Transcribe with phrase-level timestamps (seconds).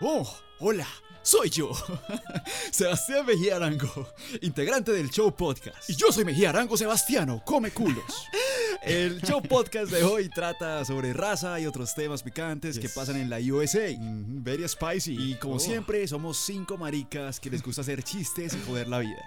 [0.00, 0.30] Oh,
[0.60, 0.86] hola,
[1.22, 1.72] soy yo,
[2.70, 4.08] Sebastián Mejía Arango,
[4.42, 5.88] integrante del Show Podcast.
[5.88, 8.04] Y yo soy Mejía Arango Sebastiano, come culos.
[8.82, 13.30] El Show Podcast de hoy trata sobre raza y otros temas picantes que pasan en
[13.30, 13.88] la USA.
[13.98, 15.16] Mm, very spicy.
[15.18, 15.58] Y como Oh.
[15.60, 19.24] siempre, somos cinco maricas que les gusta hacer chistes y joder la vida.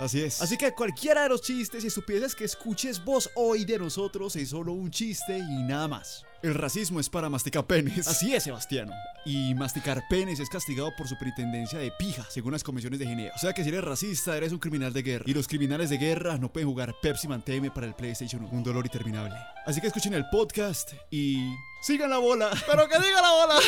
[0.00, 0.40] Así es.
[0.40, 4.48] Así que cualquiera de los chistes y estupideces que escuches vos hoy de nosotros es
[4.48, 6.24] solo un chiste y nada más.
[6.42, 8.08] el racismo es para masticar penes.
[8.08, 8.92] Así es, Sebastiano.
[9.26, 13.34] Y masticar penes es castigado por superintendencia de pija, según las comisiones de Ginebra.
[13.36, 15.24] O sea que si eres racista, eres un criminal de guerra.
[15.26, 18.56] Y los criminales de guerra no pueden jugar Pepsi Man TM para el PlayStation 1.
[18.56, 19.34] Un dolor interminable.
[19.66, 22.50] Así que escuchen el podcast y sigan la bola.
[22.66, 23.60] ¡Pero que diga la bola!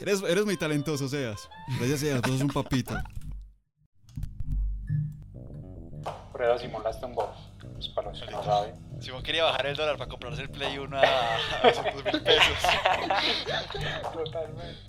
[0.00, 1.48] Eres, eres muy talentoso, Seas.
[1.78, 2.20] Gracias, Seas.
[2.22, 2.96] Vos sos un papito.
[6.34, 7.32] Prueba Simón las tumbó.
[7.74, 8.74] Pues para los que no saben.
[8.98, 12.58] Simón quería bajar el dólar para comprarse el Play 1 a, a 200 mil pesos.
[14.12, 14.80] Totalmente.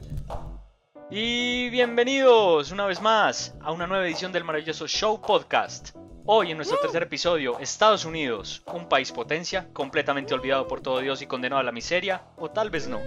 [1.11, 5.95] Y bienvenidos una vez más a una nueva edición del maravilloso Show Podcast.
[6.25, 11.21] Hoy en nuestro tercer episodio, Estados Unidos, un país potencia, completamente olvidado por todo Dios
[11.21, 12.99] y condenado a la miseria, o tal vez no.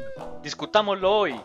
[0.44, 1.40] Discutámoslo hoy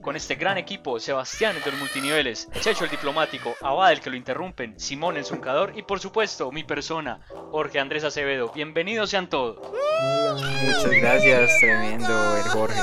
[0.00, 4.10] con este gran equipo, Sebastián el de los multiniveles, Checho el diplomático, Abad el que
[4.10, 7.20] lo interrumpen, Simón el zuncador y por supuesto mi persona,
[7.50, 8.50] Jorge Andrés Acevedo.
[8.54, 9.58] Bienvenidos sean todos.
[10.64, 12.80] Muchas gracias, tremendo el Jorge.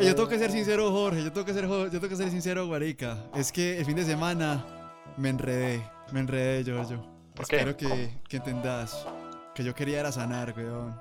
[0.00, 1.22] Yo tengo que ser sincero, Jorge.
[1.22, 3.18] Yo tengo que ser, yo tengo que ser sincero, Guarica.
[3.34, 4.64] Es que el fin de semana
[5.16, 5.82] me enredé.
[6.10, 7.06] Me enredé, Giorgio.
[7.34, 7.56] ¿Por qué?
[7.56, 9.06] Espero que, que entendas
[9.54, 11.00] que yo quería era sanar, weón.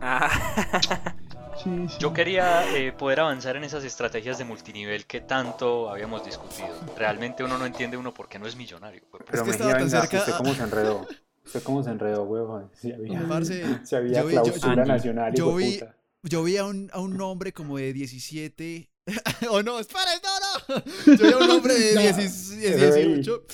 [0.00, 0.30] Ah,
[1.62, 1.96] Sí, sí.
[1.98, 6.68] Yo quería eh, poder avanzar en esas estrategias de multinivel que tanto habíamos discutido.
[6.96, 9.02] Realmente uno no entiende uno por qué no es millonario.
[9.10, 11.06] Pero que Mejía, estaba tan cerca ¿Usted cómo se enredó?
[11.44, 12.70] ¿Usted cómo se enredó, huevón?
[12.74, 15.96] Si había, Parce, si había yo vi- yo- clausura yo- nacional, yo vi- puta.
[16.24, 18.88] Yo vi a un, a un hombre como de 17.
[19.50, 21.16] oh, no, espera, no, no.
[21.16, 22.00] Yo vi a un hombre de No.
[22.00, 23.06] 16, Ese ahí.
[23.14, 23.44] 18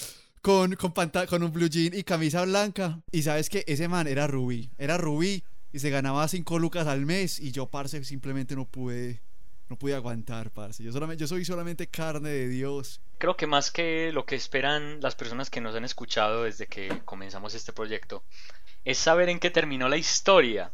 [0.43, 0.93] con, con,
[1.29, 3.01] con un blue jean y camisa blanca.
[3.11, 4.71] Y sabes que ese man era Rubí.
[4.79, 5.43] Era Rubí
[5.79, 7.39] y se ganaba 5 lucas al mes.
[7.39, 9.21] Y yo, parce, simplemente no pude.
[9.69, 10.83] No pude aguantar, parce.
[10.83, 13.01] Yo, solamente, yo soy solamente carne de Dios.
[13.19, 16.89] Creo que más que lo que esperan las personas que nos han escuchado desde que
[17.05, 18.25] comenzamos este proyecto,
[18.85, 20.73] es saber en qué terminó la historia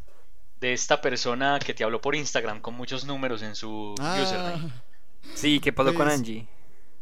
[0.61, 4.71] de esta persona que te habló por Instagram con muchos números en su username.
[4.73, 4.83] Ah,
[5.35, 6.47] sí, ¿qué pasó con Pues- Angie?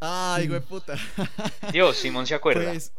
[0.01, 0.97] ay, güey, puta.
[1.73, 2.71] Dios, Simón se acuerda.
[2.73, 2.91] Pues,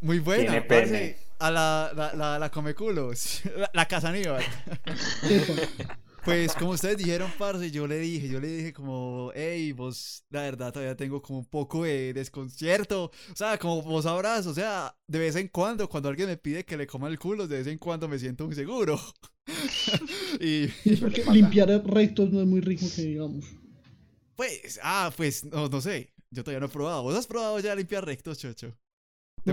[0.00, 0.86] muy buena, Tiene parce.
[0.86, 1.18] pene.
[1.40, 3.42] A la, la, la, la come culos.
[3.56, 4.44] La, la casa Aníbal.
[6.24, 10.42] Pues como ustedes dijeron, parce, yo le dije, yo le dije como, hey, vos, la
[10.42, 13.04] verdad todavía tengo como un poco de desconcierto.
[13.32, 16.64] O sea, como vos sabrás, o sea, de vez en cuando, cuando alguien me pide
[16.66, 19.00] que le coma el culo, de vez en cuando me siento inseguro.
[20.40, 23.44] y Y es porque limpiar rectos no es muy rico que digamos.
[24.36, 27.02] pues, ah, pues, no, no sé, yo todavía no he probado.
[27.04, 28.76] ¿Vos has probado ya limpiar rectos, chocho?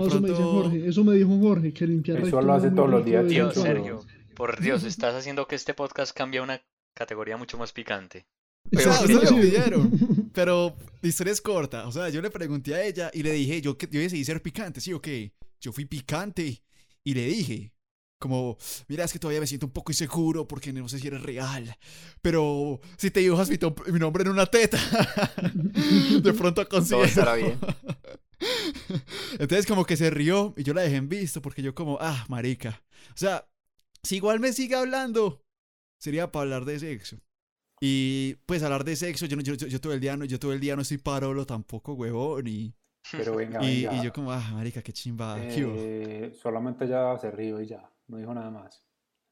[0.00, 2.52] De No, eso me dice pronto- Jorge, eso me dijo Jorge, que limpiar Eso lo
[2.52, 3.52] hace todos los días, cuando.
[3.54, 6.60] Sergio, por Dios, estás haciendo que este podcast cambie a una
[6.94, 8.26] categoría mucho más picante.
[8.74, 9.42] O sea, Exacto, ustedes lo sí.
[9.46, 10.30] pidieron.
[10.34, 11.86] Pero la historia es corta.
[11.86, 14.80] O sea, yo le pregunté a ella y le dije, yo, yo decidí ser picante,
[14.80, 15.32] ¿sí o qué?
[15.60, 16.62] Yo fui picante
[17.04, 17.72] y le dije,
[18.18, 18.56] como,
[18.88, 21.76] mira, es que todavía me siento un poco inseguro porque no sé si eres real.
[22.20, 23.58] Pero si te dibujas mi,
[23.92, 24.78] mi nombre en una teta,
[26.22, 27.04] de pronto Todo consigo.
[27.04, 27.58] estará bien.
[29.38, 32.24] Entonces como que se rió y yo la dejé en visto porque yo como, ah,
[32.28, 32.82] marica.
[33.10, 33.48] O sea,
[34.02, 35.42] si igual me sigue hablando,
[35.98, 37.20] sería para hablar de sexo.
[37.80, 40.52] Y pues hablar de sexo, yo, yo, yo, yo todo el día no, yo todo
[40.52, 42.46] el día no estoy parolo tampoco, huevón.
[42.46, 42.74] Y,
[43.12, 44.00] Pero venga, y, venga.
[44.00, 45.36] y yo como, ah, marica, qué chimba.
[45.48, 45.74] ¿qué hubo?".
[45.76, 47.90] eh, solamente ya se rió y ya.
[48.08, 48.82] No dijo nada más.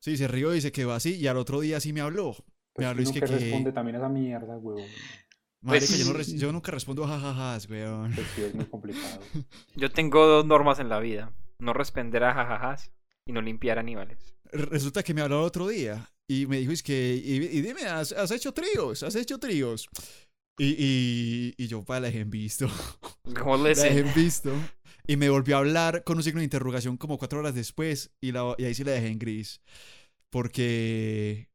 [0.00, 1.14] Sí, se rió y se quedó así.
[1.16, 2.32] Y al otro día sí me habló.
[2.32, 2.44] Me
[2.74, 4.90] Pues habló y es que responde también a esa mierda, huevón.
[5.64, 8.12] Marica, Pues- yo, no yo nunca respondo a jajajas, weón.
[8.14, 9.20] Pues sí, es muy complicado.
[9.76, 11.32] Yo tengo dos normas en la vida.
[11.58, 12.92] No responder a jajajas
[13.26, 14.34] y no limpiar animales.
[14.52, 17.86] Resulta que me habló el otro día y me dijo, es que, y, y dime,
[17.86, 19.02] ¿has, has hecho tríos?
[19.02, 19.88] ¿Has hecho tríos?
[20.58, 22.68] Y, y, y yo, pa, la dejé en visto.
[23.38, 24.06] Como La dejé listen.
[24.08, 24.52] en visto.
[25.06, 28.30] Y me volvió a hablar con un signo de interrogación como cuatro horas después y,
[28.32, 29.60] la, y ahí sí la dejé en gris.
[30.30, 31.48] Porque...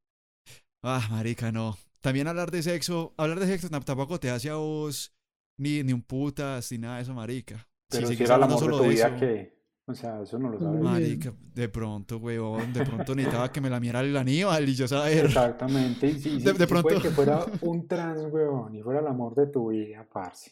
[0.83, 1.77] Ah, marica, no.
[2.01, 5.13] También hablar de sexo, hablar de sexo tam- tampoco te hace a vos
[5.57, 7.67] ni, ni un putas ni nada de eso, marica.
[7.89, 9.59] Pero si sigues era el amor de solo tu vida, eso- ¿qué?
[9.87, 10.81] O sea, eso no lo sabes.
[10.81, 14.75] Ma- Marica, de pronto, weón, de pronto necesitaba que me la miera el Aníbal y
[14.75, 15.25] yo saber.
[15.25, 16.05] Exactamente.
[16.07, 17.01] Y si, De- de si pronto.
[17.01, 20.51] que fuera un trans, huevón, y fuera el amor de tu vida, parce.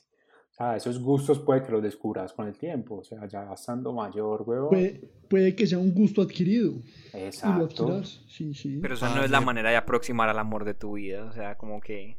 [0.57, 2.97] Sea, esos gustos puede que los descubras con el tiempo.
[2.97, 4.69] O sea, ya estando mayor, huevón.
[4.69, 6.81] Puede, puede que sea un gusto adquirido
[7.13, 8.03] y lo Exacto.
[8.03, 8.79] Sí, sí.
[8.81, 11.25] Pero esa no es la manera de aproximar al amor de tu vida.
[11.25, 12.17] O sea, como que.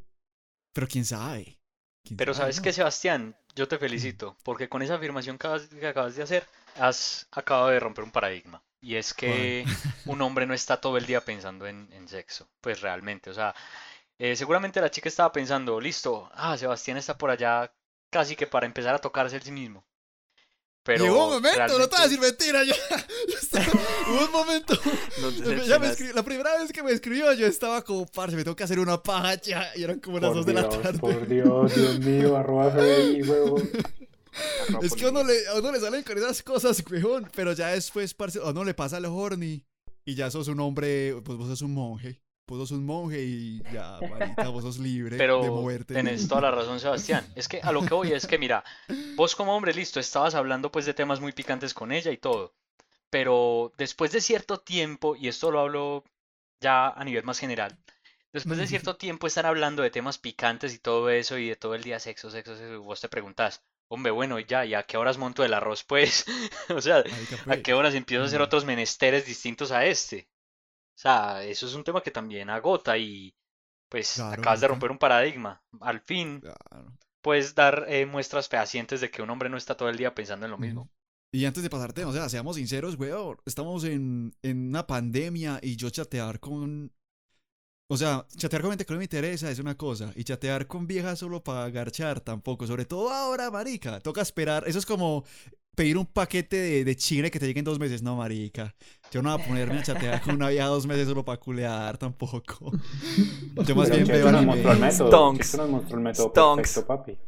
[0.73, 1.59] Pero quién sabe.
[2.05, 2.63] ¿Quién Pero sabe, sabes no?
[2.63, 6.45] que, Sebastián, yo te felicito, porque con esa afirmación que acabas, de hacer,
[6.77, 8.63] has acabado de romper un paradigma.
[8.81, 9.65] Y es que
[10.07, 13.53] un hombre no está todo el día pensando en, en sexo, pues realmente, o sea,
[14.21, 17.73] eh, seguramente la chica estaba pensando, listo, ah, Sebastián está por allá
[18.11, 19.85] casi que para empezar a tocarse él sí mismo.
[20.85, 22.65] Pero Llegó un momento, no te voy a decir mentira.
[22.65, 22.73] Yo,
[23.29, 23.67] yo estaba-
[24.11, 24.75] hubo un momento.
[25.21, 26.01] No te ya me decepcionas.
[26.01, 28.79] escri- la primera vez que me escribió, yo estaba como, parce, me tengo que hacer
[28.79, 29.71] una paja ya.
[29.77, 30.99] Y eran como las Por 2 de la tarde.
[30.99, 33.69] por Dios, Dios mío, arroba FBI, huevón.
[34.83, 37.29] Es que a uno, le, a uno le salen con esas cosas, weón.
[37.35, 39.65] Pero ya después, parce, a uno le pasa el horny.
[40.05, 42.23] Y ya sos un hombre, pues vos sos un monje.
[42.49, 45.93] Vos sos un monje y ya, marica, vos sos libre de Pero moverte.
[45.93, 47.27] tenés toda la razón, Sebastián.
[47.37, 48.65] Es que a lo que voy es que, mira,
[49.17, 52.55] vos como hombre, listo, estabas hablando pues de temas muy picantes con ella y todo.
[53.11, 56.05] Pero después de cierto tiempo, y esto lo hablo
[56.59, 57.79] ya a nivel más general,
[58.33, 61.75] después de cierto tiempo estar hablando de temas picantes y todo eso y de todo
[61.75, 64.97] el día sexo, sexo, sexo, y vos te preguntás, hombre, bueno, ya, ¿y a qué
[64.97, 66.25] horas monto el arroz, pues?
[66.75, 67.05] O sea, ¿a
[67.45, 70.29] pues, qué horas empiezo a hacer otros menesteres distintos a este?
[70.99, 73.33] O sea, eso es un tema que también agota y
[73.89, 75.63] pues Claro, acabas de romper un paradigma.
[75.81, 76.93] Al fin claro.
[77.23, 80.47] puedes dar eh, muestras fehacientes de que un hombre no está todo el día pensando
[80.47, 80.91] en lo mismo.
[81.31, 83.37] Y antes de pasarte, o sea, seamos sinceros, weón.
[83.47, 86.91] Estamos en, en una pandemia y yo chatear con.
[87.91, 90.13] O sea, chatear con gente que no me interesa es una cosa.
[90.17, 92.67] Y chatear con viejas solo para garchar tampoco.
[92.67, 94.01] Sobre todo ahora, marica.
[94.01, 94.65] Toca esperar.
[94.67, 95.25] Eso es como
[95.79, 98.03] pedir un paquete de, de chile que te llegue en dos meses.
[98.03, 98.75] No, marica.
[99.13, 101.97] Yo no voy a ponerme a chatear con una vieja dos meses solo para culear
[101.97, 102.73] tampoco.
[103.67, 104.87] Yo más Pero bien veo nos mostró el anime.
[104.93, 105.09] método.
[105.09, 105.57] Stonks.
[105.57, 106.57] Nos mostró el método Stonks.
[106.75, 107.19] perfecto, papi.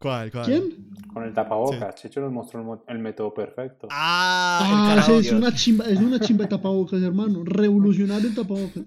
[0.00, 0.46] ¿Cuál, cuál?
[0.46, 0.90] ¿Quién?
[1.12, 1.94] Con el tapabocas.
[1.96, 3.88] Checho nos mostró el, el método perfecto.
[3.90, 7.42] Ah, Ah, sí, es una chimba, es una chimba de tapabocas, hermano.
[7.44, 8.84] Revolucionario el tapabocas.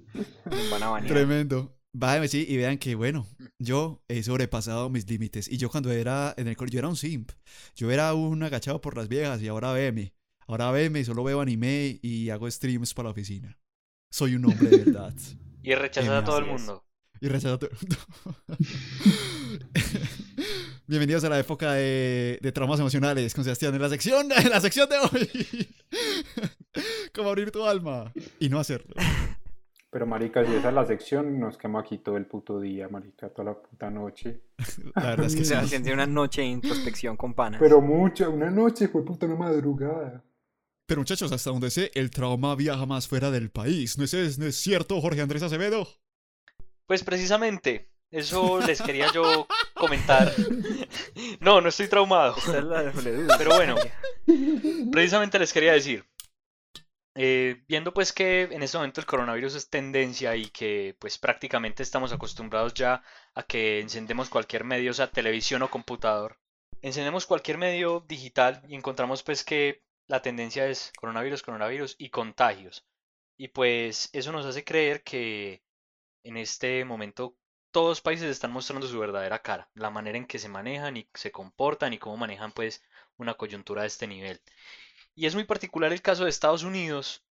[1.08, 1.76] Tremendo.
[1.94, 3.28] Váyame, sí, y vean que, bueno,
[3.60, 5.50] yo he sobrepasado mis límites.
[5.50, 7.32] Y yo cuando era en el colegio, yo era un simp.
[7.76, 10.14] Yo era un agachado por las viejas y ahora veme.
[10.48, 13.58] Ahora veme, solo veo anime y hago streams para la oficina.
[14.10, 15.14] Soy un hombre de verdad.
[15.64, 16.84] Y rechazas a todo el mundo.
[17.20, 17.98] Y rechazo a todo el mundo.
[20.88, 24.60] Bienvenidos a la época de, de traumas emocionales con Sebastián en la sección, en la
[24.60, 25.70] sección de hoy.
[27.14, 28.96] Cómo abrir tu alma y no hacerlo.
[29.92, 33.28] Pero, marica, si esa es la sección, nos quema aquí todo el puto día, marica,
[33.30, 34.42] toda la puta noche.
[34.96, 35.50] La verdad es que sí.
[35.50, 37.60] Sebastián tiene una noche de introspección con panas.
[37.60, 40.24] Pero mucho, una noche, fue puta, una madrugada.
[40.86, 43.98] Pero muchachos, hasta donde sé, el trauma viaja más fuera del país.
[43.98, 45.88] ¿No es, no es cierto, Jorge Andrés Acevedo?
[46.86, 50.34] Pues precisamente, eso les quería yo comentar.
[51.40, 52.36] No, no estoy traumado.
[53.38, 53.76] Pero bueno,
[54.92, 56.06] precisamente les quería decir,
[57.24, 61.84] eh, viendo pues que en este momento el coronavirus es tendencia y que pues prácticamente
[61.84, 63.04] estamos acostumbrados ya
[63.36, 66.40] a que encendemos cualquier medio, o sea, televisión o computador,
[66.82, 72.88] encendemos cualquier medio digital y encontramos pues que la tendencia es coronavirus, coronavirus y contagios.
[73.38, 75.62] Y pues eso nos hace creer que
[76.24, 77.38] en este momento
[77.70, 81.08] todos los países están mostrando su verdadera cara, la manera en que se manejan y
[81.14, 82.84] se comportan y cómo manejan pues
[83.18, 84.42] una coyuntura de este nivel.
[85.22, 87.24] Y es muy particular el caso de Estados Unidos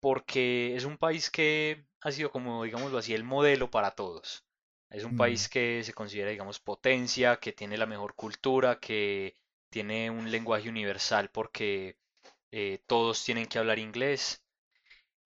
[0.00, 4.44] porque es un país que ha sido como, digámoslo así, el modelo para todos.
[4.90, 5.18] Es un Mm.
[5.18, 9.36] país que se considera, digamos, potencia, que tiene la mejor cultura, que
[9.70, 11.96] tiene un lenguaje universal porque
[12.50, 14.42] eh, todos tienen que hablar inglés.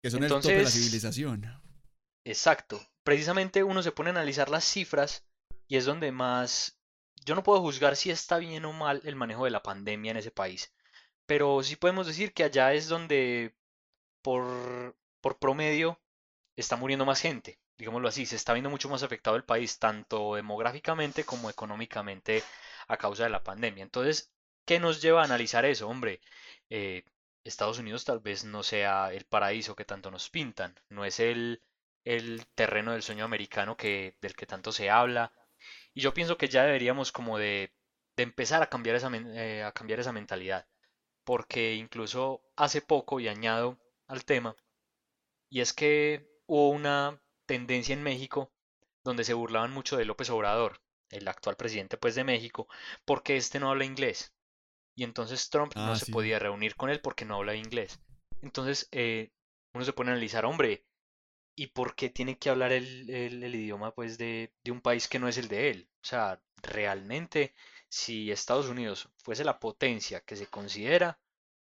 [0.02, 1.62] Que son el tope de la Entonces- civilización.
[2.24, 2.84] Exacto.
[3.04, 5.24] Precisamente uno se pone a analizar las cifras
[5.68, 6.80] y es donde más...
[7.24, 10.16] Yo no puedo juzgar si está bien o mal el manejo de la pandemia en
[10.16, 10.72] ese país,
[11.32, 13.54] pero sí podemos decir que allá es donde
[14.20, 15.98] por, por promedio
[16.56, 20.34] está muriendo más gente, digámoslo así, se está viendo mucho más afectado el país, tanto
[20.34, 22.42] demográficamente como económicamente
[22.86, 23.82] a causa de la pandemia.
[23.82, 24.30] Entonces,
[24.66, 25.88] ¿qué nos lleva a analizar eso?
[25.88, 26.20] Hombre,
[26.68, 27.02] eh,
[27.44, 31.62] Estados Unidos tal vez no sea el paraíso que tanto nos pintan, no es el,
[32.04, 35.32] el terreno del sueño americano que, del que tanto se habla.
[35.94, 37.72] Y yo pienso que ya deberíamos como de,
[38.16, 40.66] de empezar a cambiar esa, eh, a cambiar esa mentalidad.
[41.24, 44.56] Porque incluso hace poco, y añado al tema,
[45.50, 48.52] y es que hubo una tendencia en México
[49.04, 52.68] donde se burlaban mucho de López Obrador, el actual presidente pues de México,
[53.04, 54.32] porque este no habla inglés.
[54.96, 58.00] Y entonces Trump no Ah, se podía reunir con él porque no habla inglés.
[58.42, 59.32] Entonces eh,
[59.74, 60.84] uno se pone a analizar, hombre,
[61.56, 65.08] ¿y por qué tiene que hablar el, el- el idioma pues de, de un país
[65.08, 65.88] que no es el de él?
[66.02, 67.54] O sea, realmente,
[67.92, 71.20] si Estados Unidos fuese la potencia que se considera,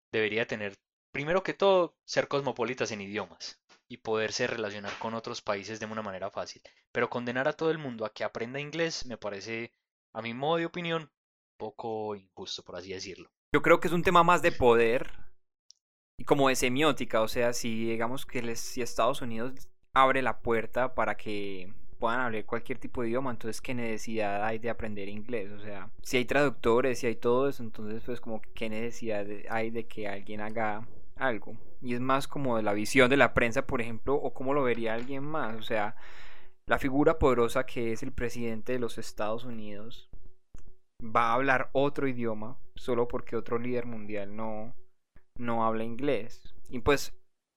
[0.10, 0.78] debería tener,
[1.12, 3.60] primero que todo, ser cosmopolitas en idiomas.
[3.90, 6.64] y poderse relacionar con otros países de una manera fácil.
[6.92, 9.72] Pero condenar a todo el mundo a que aprenda inglés me parece,
[10.14, 11.12] a mi modo de opinión,
[11.58, 13.30] poco injusto, por así decirlo.
[13.54, 15.12] Yo creo que es un tema más de poder
[16.18, 20.40] y como de semiótica, o sea, si digamos que les, si Estados Unidos abre la
[20.40, 21.72] puerta para que
[22.04, 25.90] puedan hablar cualquier tipo de idioma, entonces qué necesidad hay de aprender inglés, o sea,
[26.02, 30.10] si hay traductores, si hay todo eso, entonces pues como qué necesidad hay de que
[30.10, 31.56] alguien haga algo.
[31.82, 34.96] Y es más como la visión de la prensa, por ejemplo, o cómo lo vería
[34.96, 35.96] alguien más, o sea,
[36.66, 40.10] la figura poderosa que es el presidente de los Estados Unidos
[41.02, 44.76] va a hablar otro idioma solo porque otro líder mundial no,
[45.38, 46.54] no habla inglés.
[46.68, 47.14] Y pues,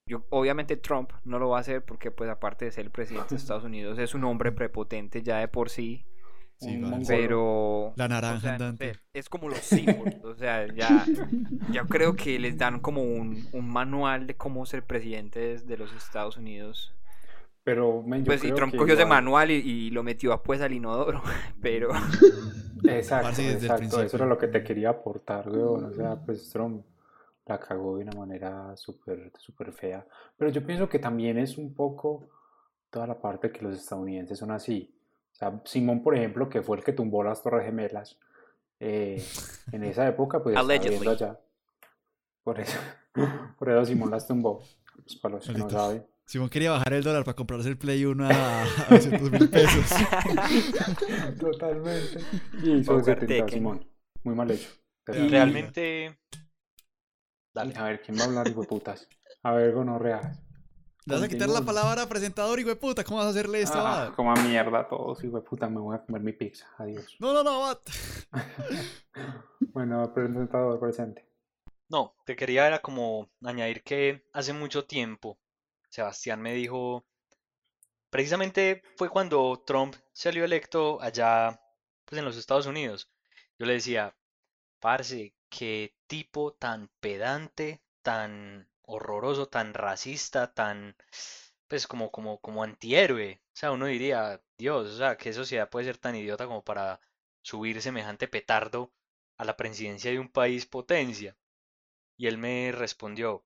[0.06, 3.30] yo, obviamente Trump no lo va a hacer porque pues aparte de ser el presidente
[3.34, 6.04] de Estados Unidos es un hombre prepotente ya de por sí,
[6.58, 7.04] Sí, vale.
[7.06, 7.92] pero...
[7.96, 8.94] La naranja o sea, no andante.
[9.12, 11.04] es como los símbolos, o sea, ya,
[11.70, 15.92] ya creo que les dan como un, un manual de cómo ser presidente de- los
[15.92, 16.94] Estados Unidos.
[17.62, 20.32] Pero, men, yo Pues y creo Trump que cogió ese manual y, y lo metió
[20.32, 21.20] a, pues al inodoro,
[21.60, 21.90] pero...
[22.84, 25.84] Exacto, exacto, eso era lo que te quería aportar, weón.
[25.84, 26.84] O sea, pues Trump
[27.46, 30.06] la cagó de una manera súper, súper fea.
[30.36, 32.28] Pero yo pienso que también es un poco
[32.90, 34.92] toda la parte que los estadounidenses son así.
[35.32, 38.18] O sea, Simón, por ejemplo, que fue el que tumbó las Torres Gemelas,
[38.80, 39.24] eh,
[39.72, 41.38] en esa época, pues viendo allá.
[42.42, 42.78] Por eso,
[43.58, 44.62] por eso Simón las tumbó.
[44.96, 46.06] Pues para los que no saben.
[46.24, 49.84] Simón quería bajar el dólar para comprarse el Play 1 a, a 200 mil pesos.
[51.38, 52.18] Totalmente.
[52.64, 53.48] Y hizo ese.
[53.48, 53.86] Simón.
[54.24, 54.68] Muy mal hecho.
[55.06, 56.18] Realmente...
[57.56, 57.72] Dale.
[57.74, 59.08] A ver, ¿quién va a hablar, hijo de putas?
[59.42, 60.38] A ver, gonorreas.
[61.06, 63.02] Le vas a quitar la palabra presentador, hijo de puta.
[63.02, 63.78] ¿Cómo vas a hacerle esto?
[63.78, 66.66] Ah, como a mierda a todos, hijo de puta, me voy a comer mi pizza.
[66.76, 67.16] Adiós.
[67.18, 67.80] No, no, no.
[69.72, 71.26] Bueno, presentador presente.
[71.88, 75.38] No, te quería era como añadir que hace mucho tiempo
[75.88, 77.06] Sebastián me dijo,
[78.10, 81.58] precisamente fue cuando Trump salió electo allá
[82.04, 83.10] pues en los Estados Unidos.
[83.58, 84.14] Yo le decía,
[84.78, 90.96] parce, qué tipo tan pedante, tan horroroso, tan racista, tan
[91.68, 93.40] pues como como como antihéroe.
[93.54, 97.00] O sea, uno diría, Dios, o sea, qué sociedad puede ser tan idiota como para
[97.42, 98.92] subir semejante petardo
[99.38, 101.36] a la presidencia de un país potencia.
[102.16, 103.44] Y él me respondió,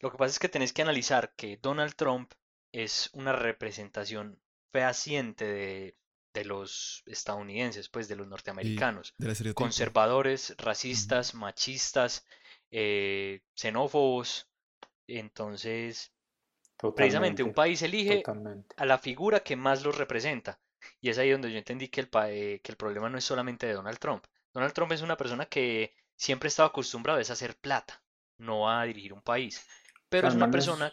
[0.00, 2.32] lo que pasa es que tenés que analizar que Donald Trump
[2.72, 4.40] es una representación
[4.72, 5.96] fehaciente de,
[6.40, 9.54] de los estadounidenses, pues de los norteamericanos, estereotipo.
[9.54, 12.26] conservadores, racistas, machistas,
[12.70, 14.48] eh, xenófobos.
[15.08, 16.12] Entonces,
[16.94, 18.76] precisamente un país elige Totalmente.
[18.76, 20.60] a la figura que más los representa.
[21.00, 23.24] Y es ahí donde yo entendí que el, pa- eh, que el problema no es
[23.24, 24.24] solamente de Donald Trump.
[24.52, 28.02] Donald Trump es una persona que siempre estaba acostumbrado es a hacer plata,
[28.38, 29.66] no a dirigir un país.
[30.08, 30.92] Pero es una es- persona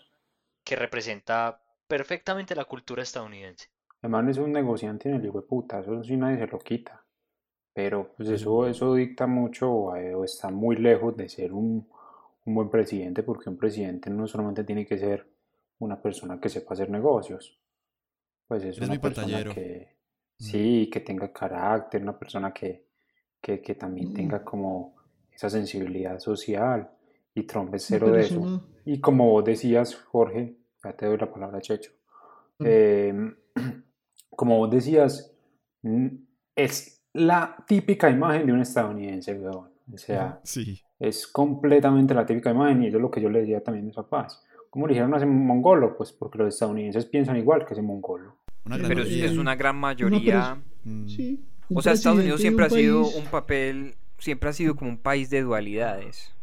[0.65, 3.69] que representa perfectamente la cultura estadounidense.
[4.03, 6.59] El man es un negociante en el hijo de puta, eso sí nadie se lo
[6.59, 7.03] quita.
[7.73, 11.87] Pero pues eso, eso dicta mucho eh, o está muy lejos de ser un,
[12.45, 15.27] un buen presidente, porque un presidente no solamente tiene que ser
[15.79, 17.59] una persona que sepa hacer negocios,
[18.47, 19.53] pues es Es una persona pantallero.
[19.53, 19.93] que
[20.39, 20.43] Mm.
[20.45, 22.87] sí, que tenga carácter, una persona que,
[23.39, 24.13] que, que también Mm.
[24.13, 24.95] tenga como
[25.31, 26.89] esa sensibilidad social.
[27.35, 28.35] Y Trump es Una cero de eso.
[28.41, 31.91] persona- Y como vos decías, Jorge, ya te doy la palabra, Checho.
[32.59, 32.63] Mm.
[32.67, 33.33] eh,
[34.35, 35.33] como vos decías,
[36.55, 39.69] es la típica imagen de un estadounidense, weón.
[39.93, 40.81] O sea, Sí.
[40.99, 43.87] es completamente la típica imagen y eso es lo que yo le decía también a
[43.87, 44.43] mis papás.
[44.69, 45.95] ¿Cómo le dijeron a ese mongolo?
[45.97, 48.37] Pues porque los estadounidenses piensan igual que ese mongolo.
[48.65, 49.25] Una gran Pero es, mayoría.
[49.31, 50.57] es una gran mayoría...
[50.85, 51.07] Mm.
[51.07, 51.43] Sí.
[51.69, 54.89] un O sea, Estados Unidos siempre ha sido país- un papel, siempre ha sido como
[54.89, 56.33] un país de dualidades.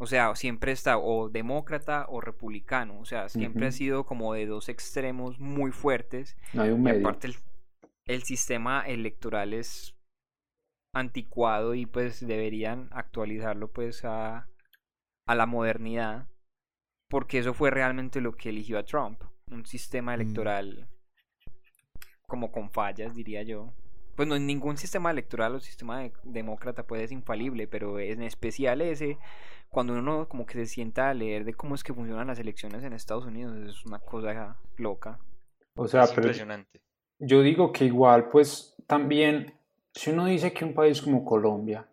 [0.00, 2.98] O sea, siempre está o demócrata o republicano.
[3.00, 6.36] O sea, siempre ha sido como de dos extremos muy fuertes.
[6.52, 7.00] No hay un Y medio.
[7.00, 7.36] aparte el,
[8.06, 9.94] el sistema electoral es
[10.94, 14.48] anticuado y pues deberían actualizarlo pues a,
[15.26, 16.28] a la modernidad.
[17.08, 19.22] Porque eso fue realmente lo que eligió a Trump.
[19.50, 20.20] Un sistema Mm.
[20.20, 20.88] electoral
[22.26, 23.74] como con fallas, diría yo.
[24.20, 28.82] Pues no, ningún sistema electoral o sistema de- demócrata puede ser infalible, pero en especial
[28.82, 29.16] ese,
[29.70, 32.84] cuando uno como que se sienta a leer de cómo es que funcionan las elecciones
[32.84, 35.18] en Estados Unidos, es una cosa loca.
[35.74, 36.82] O sea, Es pero impresionante.
[37.18, 39.54] yo digo que igual, pues también,
[39.94, 41.86] si uno dice que un país como Colombia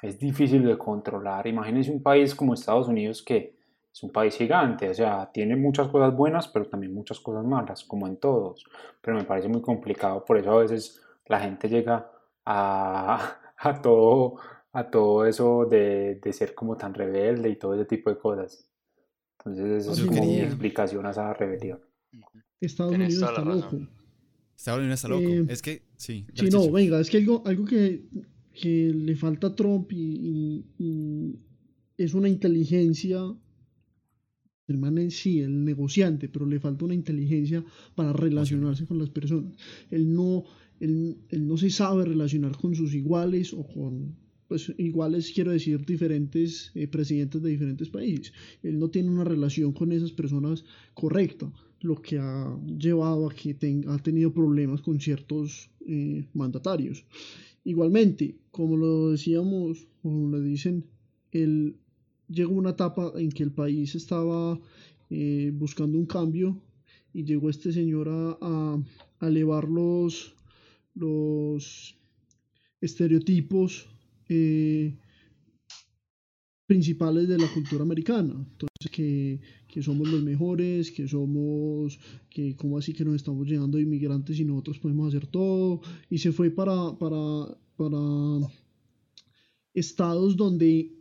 [0.00, 3.58] es difícil de controlar, imagínense un país como Estados Unidos que
[3.92, 7.84] es un país gigante, o sea, tiene muchas cosas buenas, pero también muchas cosas malas,
[7.84, 8.64] como en todos.
[9.02, 12.10] Pero me parece muy complicado, por eso a veces la gente llega
[12.44, 14.36] a, a todo,
[14.72, 18.68] a todo eso de, de ser como tan rebelde y todo ese tipo de cosas.
[19.38, 21.80] Entonces, eso es como mi explicación a esa rebelión.
[22.60, 23.80] Estados Unidos está loco.
[24.56, 25.22] Estados Unidos está loco.
[25.22, 26.24] Eh, es que, sí.
[26.34, 28.04] Sí, no, venga, es que algo, algo que,
[28.54, 31.38] que le falta a Trump y, y- y
[31.98, 33.18] es una inteligencia,
[34.68, 37.64] el man en sí, el negociante, pero le falta una inteligencia
[37.94, 39.52] para relacionarse con las personas.
[39.90, 40.44] Él no,
[40.84, 40.94] él,
[41.34, 44.14] él no se sabe relacionar con sus iguales o con,
[44.48, 48.32] pues iguales quiero decir, diferentes eh, presidentes de diferentes países.
[48.62, 51.46] Él no tiene una relación con esas personas correcta,
[51.80, 57.04] lo que ha llevado a que ten- ha tenido problemas con ciertos eh, mandatarios.
[57.64, 60.84] Igualmente, como lo decíamos, como lo dicen,
[61.32, 61.76] él
[62.28, 64.58] llegó una etapa en que el país estaba
[65.10, 66.60] eh, buscando un cambio
[67.14, 68.78] y llegó este señor a, a-
[69.20, 70.34] a elevar los,
[70.94, 71.96] los
[72.80, 73.86] estereotipos
[74.28, 74.96] eh,
[76.66, 78.34] principales de la cultura americana.
[78.34, 81.98] Entonces, que, que somos los mejores, que somos,
[82.30, 85.80] que cómo así que nos estamos llenando inmigrantes y nosotros podemos hacer todo.
[86.10, 87.98] Y se fue para, para, para
[89.74, 90.92] estados donde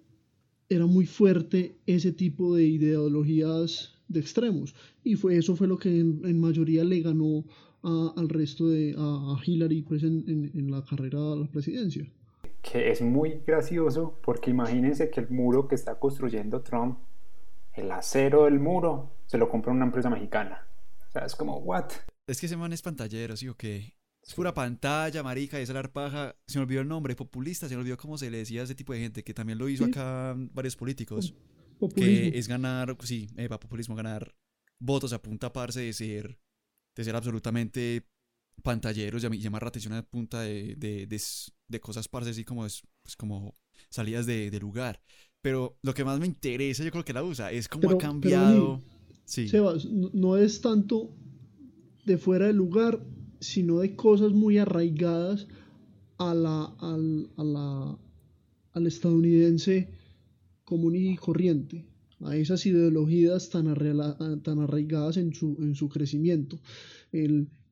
[0.69, 4.73] era muy fuerte ese tipo de ideologías de extremos.
[5.03, 7.45] Y fue, eso fue lo que en, en mayoría le ganó
[7.83, 9.01] a- al resto de a,
[9.35, 12.05] a Hillary pues, en, en- en la carrera a la presidencia.
[12.61, 16.99] que es muy gracioso porque imagínense que el muro que está construyendo Trump,
[17.73, 20.67] el acero del muro, se lo compra una empresa mexicana.
[21.07, 21.85] O sea, es como, ¿what?
[22.27, 23.95] Es que ese man es pantallero, ¿sí o qué?
[24.23, 26.35] Es pura pantalla, marica, y esa la paja.
[26.47, 28.75] Se me olvidó el nombre, populista, se me olvidó cómo se le decía a ese
[28.75, 29.89] tipo de gente, que también lo hizo Sí.
[29.91, 31.33] acá varios políticos.
[31.79, 32.31] Populismo.
[32.31, 34.35] Que es ganar, sí, epa, populismo, ganar
[34.79, 36.37] votos a punta parce de ser,
[36.95, 38.05] de ser absolutamente
[38.63, 42.43] pantalleros, llama- llamar la atención a punta de, de, de, s- de cosas parce así
[42.43, 43.53] como, es, pues, como
[43.89, 45.01] salidas de, lugar.
[45.41, 47.97] Pero lo que más me interesa, yo creo que la usa, es cómo Pero- ha
[47.97, 48.81] pero, cambiado.
[49.25, 49.47] sí.
[49.47, 51.15] Sebas, no, no es tanto
[52.05, 53.03] de fuera de lugar,
[53.39, 55.47] sino de cosas muy arraigadas
[56.19, 57.97] a la, al, a la,
[58.73, 59.89] al estadounidense
[60.63, 61.85] común y corriente,
[62.23, 63.65] a esas ideologías tan,
[64.43, 66.59] tan arraigadas en su, en su crecimiento.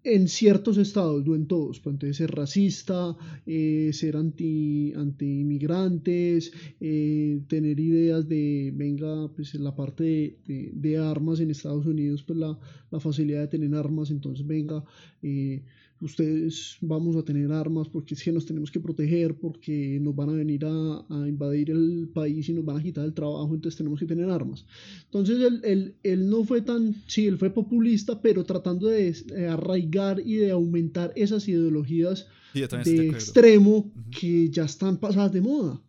[0.02, 7.42] En ciertos estados, no en todos, pues entonces ser racista, eh, ser anti, anti-inmigrantes, eh,
[7.50, 12.40] tener ideas de, venga, pues la parte de, de- de armas en Estados Unidos, pues
[12.40, 12.58] la,
[12.92, 14.86] la facilidad de tener armas, entonces venga,
[15.22, 15.64] eh,
[16.02, 20.30] ustedes vamos a tener armas porque es que nos tenemos que proteger, porque nos van
[20.30, 23.78] a venir a, a invadir el país y nos van a quitar el trabajo, entonces
[23.78, 24.66] tenemos que tener armas.
[25.06, 29.48] Entonces él, él- él no fue tan, sí, él fue populista, pero tratando de eh,
[29.48, 35.82] arraigar y de aumentar esas ideologías Sí, de extremo que ya están pasadas de moda.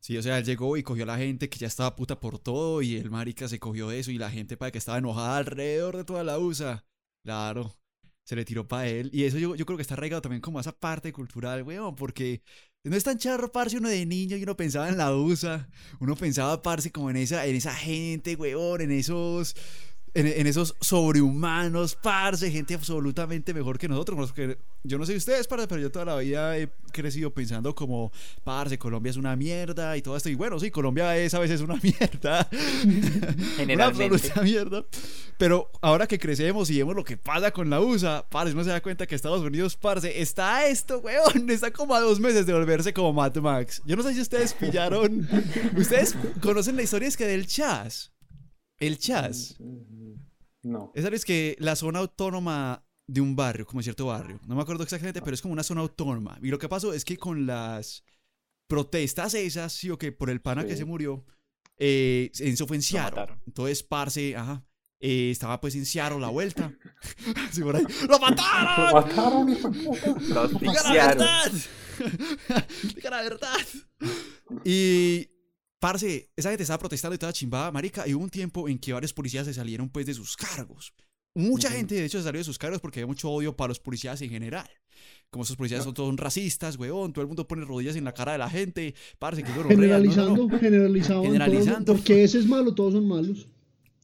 [0.00, 2.38] Sí, o sea, él llegó y cogió a la gente que ya estaba puta por
[2.38, 5.36] todo y el marica se cogió de eso y la gente para que estaba enojada
[5.36, 6.84] alrededor de toda la USA.
[7.24, 7.74] Claro,
[8.28, 9.08] se le tiró para él.
[9.10, 11.96] Y eso yo, yo creo que está arraigado también como a esa parte cultural, weón,
[11.96, 12.42] porque
[12.84, 15.66] no es tan charro, parce, uno de niño y uno pensaba en la USA.
[15.98, 19.56] Uno pensaba, parce, como en esa, en esa gente, weón, en esos...
[20.14, 24.32] En, en esos sobrehumanos, parce, gente absolutamente mejor que nosotros.
[24.32, 28.12] Porque yo no sé ustedes, parce, pero yo toda la vida he crecido pensando como,
[28.44, 30.28] parce, Colombia es una mierda y todo esto.
[30.28, 32.48] Y bueno, sí, Colombia es a veces una mierda.
[33.62, 34.84] una absoluta mierda.
[35.36, 38.70] Pero ahora que crecemos y vemos lo que pasa con la USA, parce, uno se
[38.70, 41.48] da cuenta que Estados Unidos, parce, está esto, weón.
[41.58, 43.82] Está como a dos meses de volverse como Mad Max.
[43.84, 45.28] Yo no sé si ustedes pillaron.
[45.76, 48.12] ustedes conocen la historia es que del Chas.
[48.78, 49.56] El Chas.
[50.62, 50.92] No.
[50.94, 54.40] Esa es que la zona autónoma de un barrio, como cierto barrio.
[54.46, 56.38] No me acuerdo exactamente, pero es como una zona autónoma.
[56.42, 58.04] Y lo que pasó es que con las
[58.68, 61.24] protestas esas, sí o que por el pana que se murió,
[61.78, 63.38] eh, Enzo fue en Seattle.
[63.46, 64.64] Entonces, parce, ajá.
[65.00, 66.72] eh, estaba pues en Seattle la vuelta.
[67.50, 67.84] Sí, por ahí.
[68.08, 68.86] ¡Lo mataron!
[68.86, 70.10] Lo mataron, hijo de puta.
[70.34, 71.52] Lo ¡Diga la verdad!
[72.94, 73.66] ¡Diga la verdad!
[74.64, 75.28] Y,
[75.78, 78.92] parce, esa gente estaba protestando y toda chimbada, marica, y hubo un tiempo en que
[78.92, 80.92] varios policías se salieron, pues, de sus cargos.
[81.34, 83.78] Mucha gente, de hecho, se salió de sus cargos porque había mucho odio para los
[83.78, 84.68] policías en general.
[85.30, 88.32] Como esos policías son todos racistas, weón, todo el mundo pone rodillas en la cara
[88.32, 89.78] de la gente, parce, que gonorrea, no, no.
[89.78, 91.22] Generalizando, generalizando.
[91.22, 91.92] Generalizando.
[91.92, 93.48] porque ese es malo, todos son malos.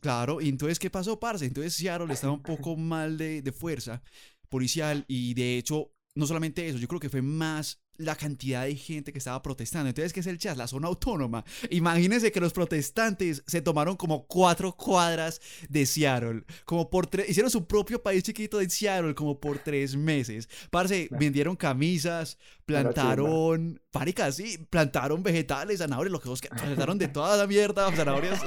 [0.01, 1.47] Claro, y entonces, ¿qué pasó, parce?
[1.47, 4.03] Entonces Seattle estaba un poco mal de, de fuerza
[4.51, 8.75] policial y de hecho, no solamente eso, yo creo que fue más la cantidad de
[8.77, 9.89] gente que estaba protestando.
[9.89, 10.57] Entonces, ¿qué es el Chas?
[10.57, 11.45] La zona autónoma.
[11.71, 16.45] Imagínense que los protestantes se tomaron como cuatro cuadras de Seattle.
[16.65, 17.29] Como por tres.
[17.29, 20.49] Hicieron su propio país chiquito de Seattle como por tres meses.
[20.71, 23.81] Parce, vendieron camisas, plantaron.
[23.91, 28.41] Páricas, sí, plantaron vegetales, zanahorias, lo que vos plantaron de toda la mierda, zanahorias.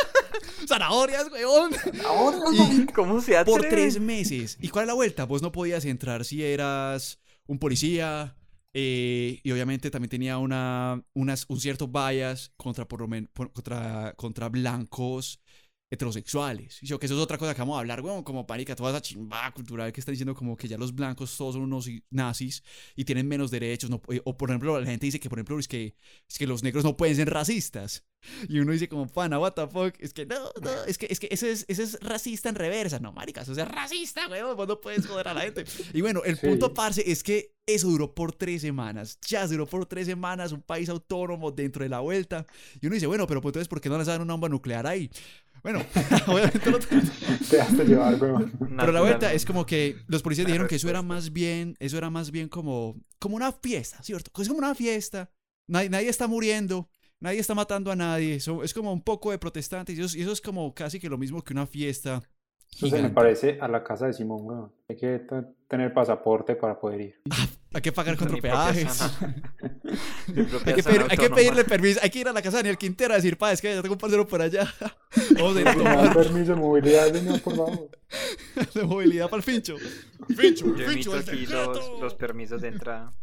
[0.68, 1.72] zanahorias, weón.
[2.52, 3.70] Y ¿Cómo se Por atreve?
[3.70, 4.58] tres meses.
[4.60, 5.24] ¿Y cuál es la vuelta?
[5.24, 8.36] Vos no podías entrar si eras un policía.
[8.74, 12.86] Eh, y obviamente también tenía una, unas, un cierto bias contra,
[14.16, 15.40] contra blancos
[15.92, 16.82] heterosexuales.
[16.82, 18.90] Y yo, que eso es otra cosa que vamos a hablar, weón, como pánica, toda
[18.90, 22.62] esa chimba cultural que están diciendo como que ya los blancos todos son unos nazis
[22.96, 23.90] y tienen menos derechos.
[23.90, 25.94] no- eh, o por ejemplo, la gente dice que, por ejemplo, es que,
[26.28, 28.04] es que los negros no pueden ser racistas.
[28.48, 31.18] Y uno dice como, pana, what the fuck, es que no, no, es que, es
[31.18, 33.00] que ese es, ese es racista en reversa.
[33.00, 35.64] No, maricas, eso es racista, weón, vos no puedes joder a la gente.
[35.92, 36.46] Y bueno, el Sí.
[36.46, 39.18] punto, parce, es que eso duró por tres semanas.
[39.26, 42.46] Ya duró por tres semanas, un país autónomo dentro de la vuelta.
[42.80, 45.10] Y uno dice, bueno, pero pues entonces, ¿por qué no lanzaron una bomba nuclear ahí?
[45.62, 45.84] Bueno,
[46.26, 46.86] obviamente no te-
[47.48, 51.02] Te dejaste llevar, pero la vuelta es como que los policías dijeron que eso era
[51.02, 54.30] más bien, eso era más bien como, como una fiesta, ¿cierto?
[54.42, 55.30] Es como una fiesta.
[55.68, 56.88] Nadie, nadie está muriendo,
[57.20, 58.34] nadie está matando a nadie.
[58.34, 60.98] Eso, es como un poco de protestantes y eso, es- y eso es como casi
[60.98, 62.22] que lo mismo que una fiesta.
[62.74, 64.72] Eso se me parece a la casa de Simón, weón.
[64.88, 65.20] Hay que
[65.68, 67.20] tener pasaporte para poder ir.
[67.74, 69.00] Hay que pagar contra peajes.
[70.64, 71.34] Hay que, zona pedir- hay que autónoma.
[71.36, 73.62] pedirle permiso, hay que ir a la casa de Daniel Quintero a decir, pa, es
[73.62, 74.70] que ya tengo un parcero por allá.
[75.36, 77.90] Vamos a ir a tomar permiso de movilidad, señor, por favor.
[78.74, 79.76] de movilidad para el fincho.
[80.36, 83.14] Fincho, Yo emito aquí los, los permisos de entrada.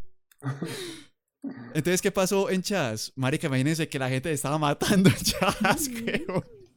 [1.73, 3.13] Entonces, ¿qué pasó en Chas?
[3.15, 5.89] Marica, imagínense que la gente estaba matando en Chas,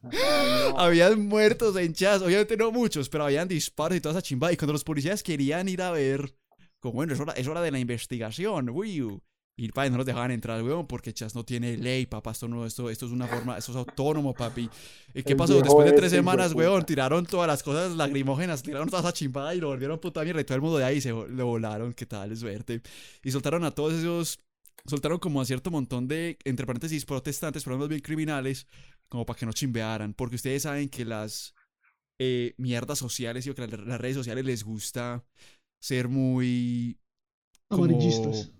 [0.77, 4.51] Habían muertos en Chas, obviamente no muchos, pero habían disparos y toda esa chimba.
[4.51, 6.35] Y cuando los policías querían ir a ver,
[6.79, 9.21] como bueno, es hora, es hora de la investigación, uy.
[9.55, 12.31] Y no los dejaban entrar, weón, porque Chas no tiene ley, papá.
[12.31, 14.67] Esto no, esto, esto es una forma, esto es autónomo, papi.
[15.13, 15.61] ¿Y qué pasó?
[15.61, 19.59] Después de tres semanas, weón, tiraron todas las cosas lagrimógenas, tiraron toda esa chimbada y
[19.59, 20.41] lo volvieron puta mierda.
[20.41, 22.81] Y todo el mundo de ahí se lo volaron, qué tal, suerte.
[23.23, 24.39] Y soltaron a todos esos
[24.85, 28.67] soltaron como a cierto montón de, entre paréntesis, protestantes, pero más bien criminales,
[29.09, 31.53] como para que no chimbearan, porque ustedes saben que las
[32.19, 35.23] eh, mierdas sociales, y que las, las redes sociales les gusta
[35.81, 36.99] ser muy...
[37.67, 38.51] como- Amarillistas.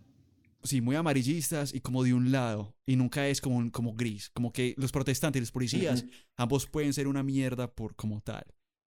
[0.65, 4.53] Sí, muy amarillistas y como de un lado, y nunca es como, como gris, como
[4.53, 6.05] que los protestantes y los policías,
[6.38, 8.45] ambos pueden ser una mierda por como tal.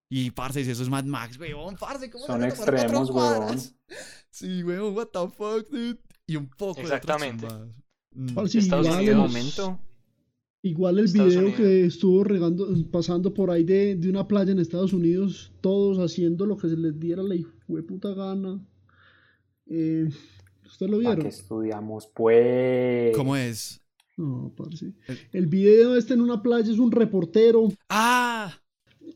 [0.10, 3.60] Y, parce, eso es Mad Max, weón, parce, ¿cómo Son extremos, weón.
[4.32, 6.00] Sí, weón, what the fuck, dude.
[6.28, 7.48] Y un poco de otras Exactamente.
[7.48, 7.70] chimbadas.
[8.14, 8.34] Mm.
[8.34, 9.80] Parce, Estados igual, Unidos- momento,
[10.64, 11.58] igual el Estados video Unidos.
[11.60, 16.46] que estuvo regando, pasando por ahí de, de una playa en Estados Unidos, todos haciendo
[16.46, 17.36] lo que se les diera la
[17.88, 18.60] puta gana.
[19.68, 20.08] Eh,
[20.66, 21.22] ¿Ustedes lo ¿Para vieron?
[21.24, 23.16] qué estudiamos, pues?
[23.16, 23.82] ¿Cómo es?
[24.18, 24.94] No, parce.
[25.08, 28.58] El- El video este en una playa es un reportero ¡Ah!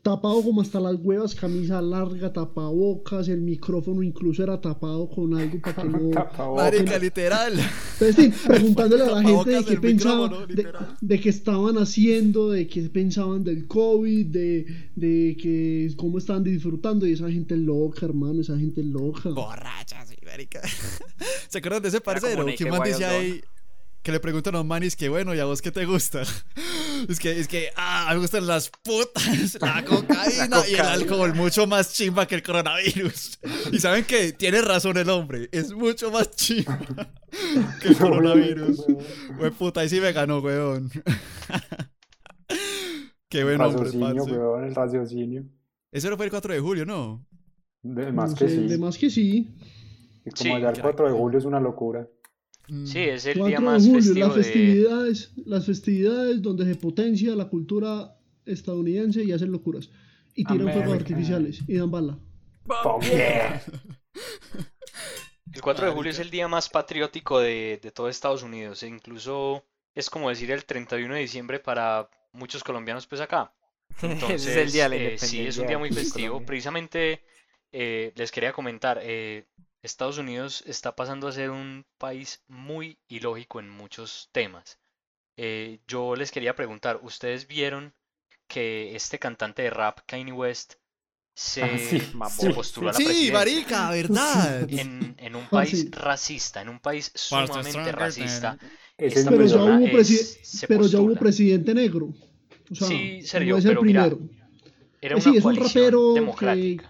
[0.02, 5.60] Tapado como hasta las huevas, camisa larga, tapabocas, el micrófono incluso era tapado con algo
[5.60, 6.54] para que no...
[6.54, 7.52] Marica, literal.
[7.52, 10.32] Entonces, sí, preguntándole a la gente de qué pensaban,
[11.00, 17.06] de, qué estaban haciendo, de qué pensaban del COVID, de, de que cómo estaban disfrutando,
[17.06, 19.30] y esa gente loca, hermano, esa gente loca.
[19.30, 20.60] Borracha, sí, marica.
[21.48, 22.44] ¿Se acuerdan de ese parcero?
[22.44, 23.40] man Wild dice ahí
[24.02, 26.22] que le preguntan a los manis que bueno, ¿y a vos qué te gusta?
[27.08, 31.34] Es que, es que, ah, me gustan las putas, la cocaína, La y el alcohol,
[31.34, 33.38] mucho más chimba que el coronavirus.
[33.72, 36.78] Y saben que tiene razón el hombre, es mucho más chimba
[37.80, 38.84] que el coronavirus.
[39.38, 40.90] Güey, puta, ahí sí me ganó, weón.
[43.30, 44.30] Qué buen hombre, parce.
[44.30, 45.44] weón, el raciocinio.
[45.90, 47.24] Eso no fue el 4 de julio, ¿no?
[47.82, 48.66] De más No que sé, sí.
[48.66, 49.56] de más que sí.
[50.26, 50.82] Y como Sí, allá el crack.
[50.82, 52.06] 4 de julio es una locura.
[52.70, 52.86] Mm.
[52.86, 54.42] Sí, es el 4 día de más julio, festivo las de...
[54.42, 59.90] festividades, las festividades donde se potencia la cultura estadounidense y hacen locuras.
[60.34, 61.02] Y tiran fuegos America.
[61.02, 62.18] artificiales y dan bala.
[62.64, 63.62] Fuck yeah.
[65.52, 68.82] El 4 de julio es el día más patriótico de, de todo Estados Unidos.
[68.84, 73.52] E incluso es como decir el 31 de diciembre para muchos colombianos pues acá.
[74.02, 76.44] Entonces, es el día de la eh, sí, es un día muy de festivo.
[76.44, 77.22] Precisamente
[77.72, 79.46] eh, les quería comentar, eh,
[79.82, 84.78] Estados Unidos está pasando a ser un país muy ilógico en muchos temas.
[85.36, 87.94] Eh, yo les quería preguntar, ¿ustedes vieron
[88.48, 90.74] que este cantante de rap, Kanye West,
[91.34, 93.70] se, Ah, sí, postuló a la Sí, presidencia?
[93.72, 94.68] marica, ¿verdad?
[94.68, 95.92] en, en un Ah, país sí.
[95.92, 98.58] racista, en un país sumamente racista,
[98.98, 101.18] esta Pero ya hubo, es- presi- se pero ya hubo postula.
[101.18, 102.12] presidente negro.
[102.70, 104.18] O sea, Sí, Sergio, no es el pero mira, primero.
[105.00, 106.36] Era Eh, una sí, es un rapero democrática.
[106.38, 106.86] que...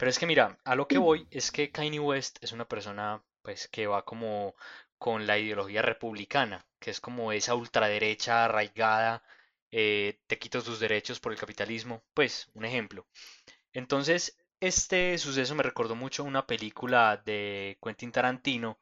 [0.00, 3.22] Pero es que mira, a lo que voy es que Kanye West es una persona
[3.42, 4.54] pues que va como
[4.98, 9.22] con la ideología republicana, que es como esa ultraderecha arraigada,
[9.70, 13.06] eh, te quito tus derechos por el capitalismo, pues un ejemplo.
[13.72, 18.78] Entonces, este suceso me recordó mucho una película de Quentin Tarantino,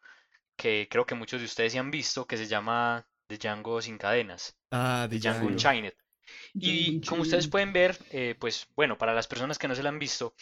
[0.56, 3.98] que creo que muchos de ustedes ya han visto, que se llama The Django sin
[3.98, 5.46] cadenas, Ah, The Django.
[5.46, 5.94] Unchained.
[6.54, 9.90] Y como ustedes pueden ver, eh, pues bueno, para las personas que no se la
[9.90, 10.34] han visto,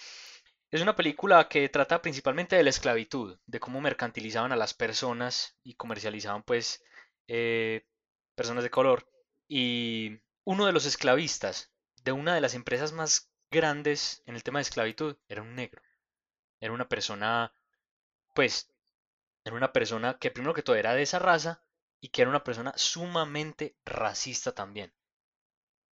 [0.76, 5.58] es una película que trata principalmente de la esclavitud, de cómo mercantilizaban a las personas
[5.62, 6.82] y comercializaban pues
[7.28, 7.86] eh,
[8.34, 9.08] personas de color.
[9.48, 11.72] Y uno de los esclavistas
[12.04, 15.82] de una de las empresas más grandes en el tema de esclavitud era un negro.
[16.60, 17.54] Era una persona,
[18.34, 18.70] pues,
[19.44, 21.62] era una persona que primero que todo era de esa raza
[22.00, 24.92] y que era una persona sumamente racista también.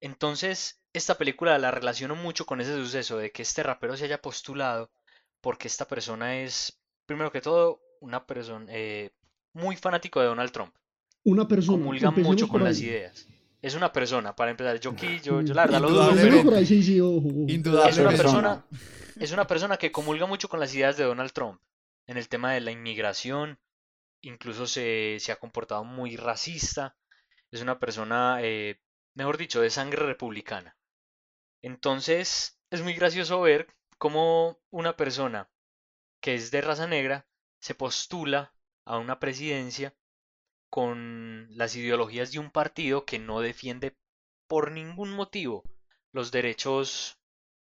[0.02, 4.22] Entonces, esta película la relaciono mucho con ese suceso de que este rapero se haya
[4.22, 4.92] postulado
[5.42, 9.12] porque esta persona es, primero que todo, una persona eh,
[9.54, 10.74] muy fanático de Donald Trump.
[11.26, 11.78] Una persona.
[11.78, 13.28] Comulga mucho con las ideas.
[13.62, 14.80] Es una persona, para empezar.
[14.80, 16.22] Yo aquí, yo, yo la verdad lo dudo, Indudablemente.
[16.22, 17.88] Empecemos pero por ahí, sí, sí, ojo, ojo.
[17.88, 18.66] es una persona,
[19.20, 21.62] es una persona que comulga mucho con las ideas de Donald Trump
[22.08, 23.58] en el tema de la inmigración,
[24.22, 26.96] incluso se, se ha comportado muy racista,
[27.52, 28.80] es una persona, eh,
[29.14, 30.76] mejor dicho, de sangre republicana.
[31.64, 35.50] Entonces, es muy gracioso ver cómo una persona
[36.22, 37.28] que es de raza negra
[37.60, 38.54] se postula
[38.86, 39.96] a una presidencia
[40.70, 43.96] con las ideologías de un partido que no defiende
[44.48, 45.64] por ningún motivo
[46.12, 47.18] los derechos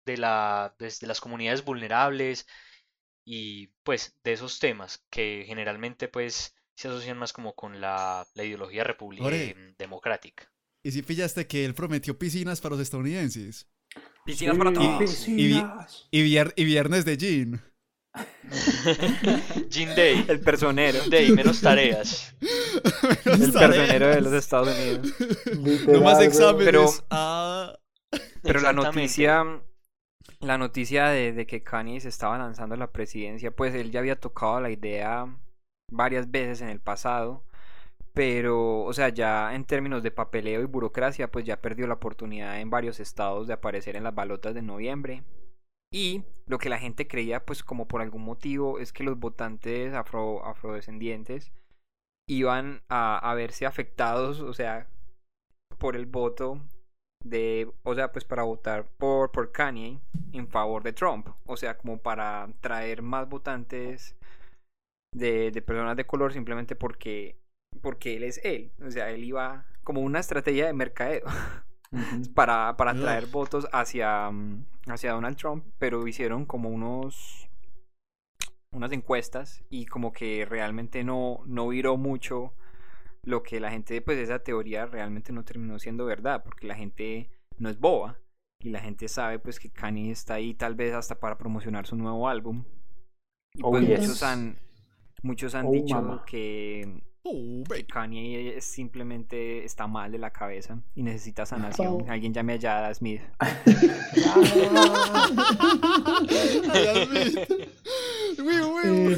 [0.05, 2.47] de la, de, de las comunidades vulnerables
[3.25, 8.43] y pues de esos temas que generalmente pues se asocian más como con la, la
[8.43, 9.51] ideología republi- Ore.
[9.51, 10.51] em, democrática.
[10.83, 13.67] ¿Y si pillaste que él prometió piscinas para los estadounidenses?
[14.25, 14.99] Piscinas para todos.
[14.99, 16.07] piscinas.
[16.11, 17.61] Y, vier- y viernes de jean.
[19.69, 20.99] Jean Day, El personero.
[21.09, 22.35] Day, menos tareas.
[23.25, 25.13] El personero de los Estados Unidos.
[25.87, 26.65] No más Literal, exámenes.
[26.65, 27.73] Pero- Ah,
[28.43, 29.43] Pero la noticia,
[30.39, 33.99] la noticia de, de que Kanye se estaba lanzando a la presidencia, pues él ya
[33.99, 35.25] había tocado la idea
[35.91, 37.45] varias veces en el pasado,
[38.13, 42.59] pero, o sea, ya en términos de papeleo y burocracia, pues ya perdió la oportunidad
[42.59, 45.23] en varios estados de aparecer en las balotas de noviembre.
[45.93, 49.93] Y lo que la gente creía, pues como por algún motivo, es que los votantes
[49.93, 51.51] afro, afrodescendientes
[52.29, 54.87] iban a, a verse afectados, o sea,
[55.77, 56.61] por el voto
[57.23, 59.99] de, o sea, pues para votar por, por Kanye
[60.33, 64.15] en favor de Trump, o sea, como para traer más votantes
[65.13, 67.40] de, de personas de color simplemente porque,
[67.81, 71.25] porque él es él, o sea, él iba como una estrategia de mercadeo
[72.35, 72.99] para, para Ugh.
[72.99, 77.47] traer votos hacia, mm, hacia Donald Trump, pero hicieron como unos
[78.71, 82.53] unas encuestas y como que realmente no, no viró mucho
[83.23, 87.29] lo que la gente, pues esa teoría realmente no terminó siendo verdad, porque la gente
[87.57, 88.19] no es boba
[88.59, 91.95] y la gente sabe pues que Kanye está ahí tal vez hasta para promocionar su
[91.97, 92.63] nuevo álbum.
[93.53, 93.99] Y Oh, pues yes.
[93.99, 94.59] muchos han
[95.23, 97.63] muchos han Oh, dicho que oh.
[97.91, 102.09] Kanye es- simplemente está mal de la cabeza y necesita sanación.
[102.09, 103.21] Alguien llame a Yada Smith.
[108.83, 109.17] Eh,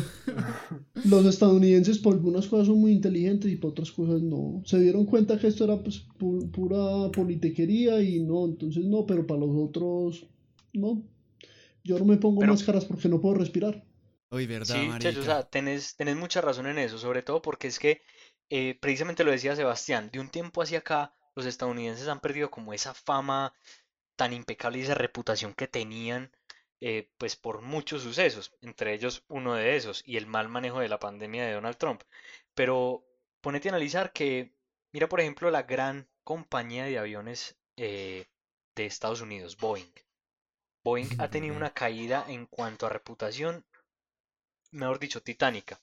[1.06, 4.62] los estadounidenses por algunas cosas son muy inteligentes y por otras cosas no.
[4.66, 9.26] Se dieron cuenta que esto era pues, pu- pura politiquería y no, entonces no, pero
[9.26, 10.26] para los otros
[10.74, 11.02] no.
[11.84, 13.84] Yo no me pongo Pero- máscaras porque no puedo respirar.
[14.34, 14.90] Uy, verdad, Sí.
[15.00, 18.02] Checho, o sea, tenés, tenés mucha razón en eso, sobre todo porque es que,
[18.50, 22.74] eh, precisamente lo decía Sebastián, de un tiempo hacia acá, los estadounidenses han perdido como
[22.74, 23.54] esa fama
[24.16, 26.32] tan impecable y esa reputación que tenían,
[26.82, 30.90] eh, pues por muchos sucesos, entre ellos uno de esos, y el mal manejo de
[30.90, 32.02] la pandemia de Donald Trump.
[32.56, 33.06] Pero
[33.42, 34.54] ponete a analizar que,
[34.94, 38.26] mira, por ejemplo, la gran compañía de aviones eh,
[38.76, 39.92] de Estados Unidos, Boeing.
[40.84, 43.66] Boeing ha tenido una caída en cuanto a reputación
[44.74, 45.82] mejor dicho, titánica,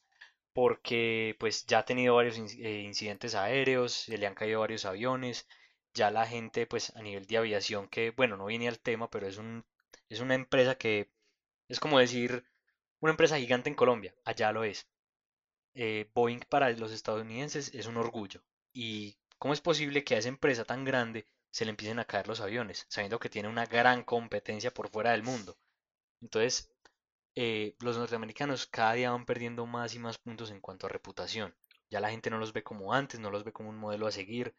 [0.52, 5.46] porque pues ya ha tenido varios eh, incidentes aéreos, se le han caído varios aviones,
[5.94, 9.26] ya la gente pues a nivel de aviación que, bueno, no viene al tema, pero
[9.28, 9.64] es un,
[10.08, 11.10] es una empresa que
[11.68, 12.44] es como decir
[13.00, 14.88] una empresa gigante en Colombia, allá lo es.
[15.74, 18.42] Eh, Boeing para los estadounidenses es un orgullo.
[18.72, 22.28] ¿Y cómo es posible que a esa empresa tan grande se le empiecen a caer
[22.28, 25.56] los aviones, sabiendo que tiene una gran competencia por fuera del mundo?
[26.20, 26.69] Entonces,
[27.42, 31.54] eh, los norteamericanos cada día van perdiendo más y más puntos en cuanto a reputación.
[31.88, 34.10] Ya la gente no los ve como antes, no los ve como un modelo a
[34.10, 34.54] seguir.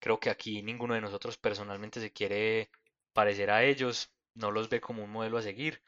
[0.00, 2.68] Creo que aquí ninguno de nosotros personalmente se quiere
[3.12, 5.84] parecer a ellos, no los ve como un modelo a seguir.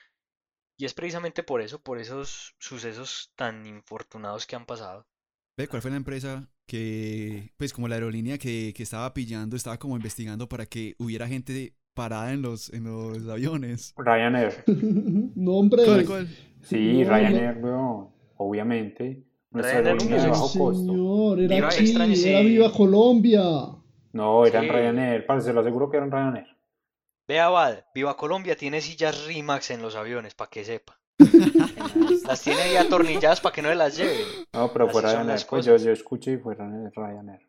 [0.77, 5.09] Y es precisamente por eso, por esos sucesos tan infortunados que han pasado.
[5.57, 9.81] ¿Ve cuál fue la empresa que, pues como la aerolínea que, que estaba pillando, estaba
[9.81, 13.95] como investigando para que hubiera gente parada en los, en los aviones?
[13.97, 14.65] Ryanair.
[14.67, 15.85] no, hombre.
[15.85, 16.29] ¿Cuál, cuál?
[16.63, 18.09] Sí, No, Ryanair, weón.
[18.37, 19.25] Obviamente.
[19.51, 20.87] Nuestra Ryanair aerolínea de nunca bajo costo.
[20.93, 22.31] Señor, era Viva, Chile, extrañese.
[22.31, 23.43] era Viva Colombia.
[24.13, 24.71] No, eran Sí.
[24.71, 25.27] Ryanair.
[25.27, 26.47] Parce, se lo aseguro que eran Ryanair.
[27.29, 30.99] Vea, Bad, Viva Colombia tiene sillas Rimax en los aviones, para que sepa.
[32.27, 34.27] Las tiene ahí atornilladas para que no se las lleven.
[34.53, 35.27] No, pero fue Así son Ryanair.
[35.29, 37.49] las Pues yo, yo escuché y fue Ryanair.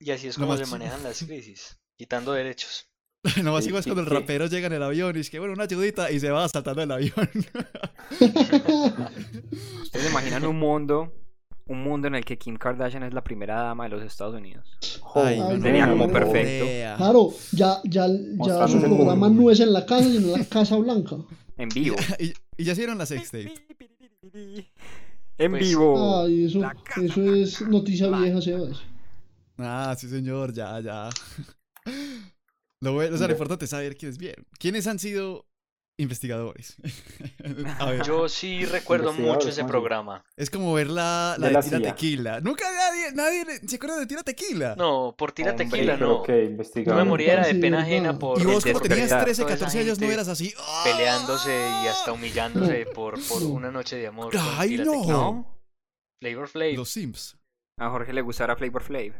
[0.00, 2.88] Y así es como se manejan las crisis, quitando derechos.
[3.42, 5.38] Lo más Sí, igual es cuando el rapero llega en el avión y es que,
[5.38, 7.12] bueno, una ayudita y se va saltando el avión.
[8.10, 11.12] ¿Ustedes se imaginan un mundo,
[11.66, 14.66] un mundo en el que Kim Kardashian es la primera dama de los Estados Unidos?
[15.14, 16.64] Ay, Ay, no, Sería no, como no, perfecto.
[16.66, 16.96] idea.
[16.96, 20.44] Claro, ya, ya, ya Mostrando su programa no es en la casa, sino en la
[20.46, 21.16] Casa Blanca.
[21.56, 21.96] En vivo.
[22.20, 23.52] Y, y ya hicieron la sextape.
[25.38, 26.22] En Pues- vivo.
[26.24, 26.60] Ay, eso,
[27.02, 28.80] eso es noticia vieja, Sebas.
[29.58, 31.08] Ah, sí, señor, ya, ya.
[32.80, 34.46] Lo, o sea, lo importante es saber quiénes bien.
[34.58, 35.46] ¿Quiénes han sido
[36.00, 36.76] investigadores?
[37.80, 40.24] A ver, Yo sí recuerdo mucho ese programa.
[40.36, 41.88] es como ver la, la De de la Tira CIA.
[41.94, 42.40] Tequila.
[42.40, 44.76] Nunca nadie, nadie se acuerda de Tira Tequila.
[44.76, 46.22] No, por tira Hombre, tequila no.
[46.28, 47.02] investigador.
[47.02, 49.60] me moría era de pena ajena por Y vos como tenías despertar, 13, toda esa
[49.64, 50.54] 14 años no eras así.
[50.56, 50.82] ¡ah!
[50.84, 53.48] peleándose y hasta humillándose por, por No.
[53.48, 54.32] una noche de amor.
[54.38, 55.04] Ay, Tira no.
[55.04, 55.60] ¿No?
[56.22, 56.74] Flavor Flav.
[56.74, 57.36] Los Sims.
[57.80, 59.12] A Jorge le gustará Flavor Flav.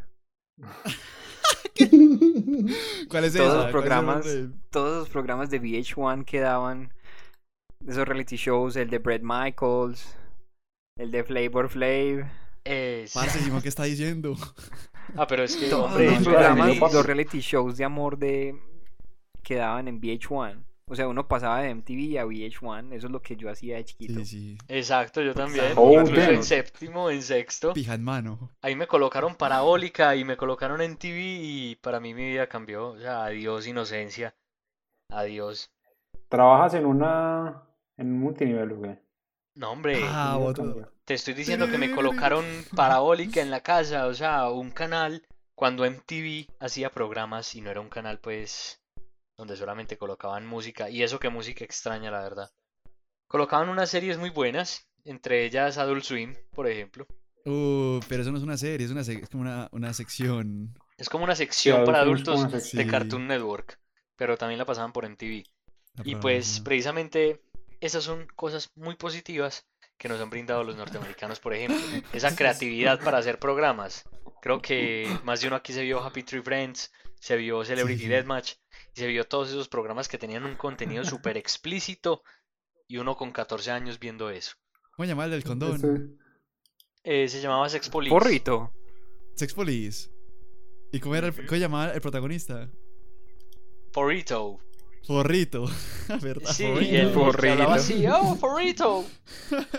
[3.09, 3.55] ¿Cuál es Todos esa?
[3.55, 4.27] los ¿Cuál es el programas,
[4.71, 6.93] todos los programas de VH1 que daban
[7.87, 10.17] esos reality shows, el de Brett Michaels,
[10.97, 12.27] el de Flavor Flav,
[12.65, 14.37] Es- Parce, Simón, ¿qué está diciendo?
[15.17, 18.55] Ah, pero es que, todos los programas, los reality shows de amor de
[19.43, 20.65] que daban en VH1.
[20.89, 23.85] O sea, uno pasaba de MTV a VH1, eso es lo que yo hacía de
[23.85, 24.21] chiquito.
[24.21, 24.59] Sí, sí.
[24.69, 25.73] exacto, yo también.
[25.77, 27.73] Oh, Incluso en séptimo, en sexto.
[27.75, 28.51] Pija en mano.
[28.63, 32.89] Ahí me colocaron parabólica y me colocaron en TV y para mí mi vida cambió.
[32.89, 34.35] O sea, adiós inocencia.
[35.11, 35.71] Adiós.
[36.29, 37.63] ¿Trabajas en una.
[37.97, 38.99] en un multinivel o qué?
[39.55, 40.39] No, hombre, Ah,
[41.05, 42.45] te estoy diciendo que me colocaron
[42.77, 47.81] parabólica en la casa, o sea, un canal cuando MTV hacía programas y no era
[47.81, 48.78] un canal pues
[49.39, 52.51] donde solamente colocaban música y eso que música extraña, la verdad.
[53.29, 57.07] Colocaban unas series muy buenas, entre ellas Adult Swim, por ejemplo.
[57.47, 60.75] Uh, pero eso no es una serie, es, una sec- es como una, una sección.
[60.99, 62.85] Es como una sección para adultos sección.
[62.85, 62.91] de.
[62.91, 63.79] Cartoon Network,
[64.17, 65.45] pero también la pasaban por MTV.
[65.95, 67.41] la Y pues precisamente
[67.81, 71.79] esas son cosas muy positivas que nos han brindado los norteamericanos, por ejemplo.
[72.13, 74.05] Esa creatividad para hacer programas.
[74.43, 78.09] Creo que más de uno aquí se vio Happy Tree Friends, se vio Celebrity sí.
[78.09, 78.53] Deathmatch
[78.95, 82.23] y se vio todos esos programas que tenían un contenido súper explícito
[82.87, 84.53] y uno con 14 años viendo eso.
[84.97, 86.19] ¿Cómo llamar el del condón?
[87.05, 88.11] Eh, se llamaba Sex Police.
[88.11, 88.73] Porrito.
[89.37, 90.11] Sex Police.
[90.93, 92.71] ¿Y cómo, era el, cómo llamaba el protagonista?
[93.93, 94.59] Porrito.
[95.07, 95.65] Forrito.
[96.21, 96.51] ¿Verdad?
[96.53, 96.93] Sí, Forrito.
[96.93, 97.73] y hablaba Porrito.
[97.73, 99.05] así, oh, Porrito.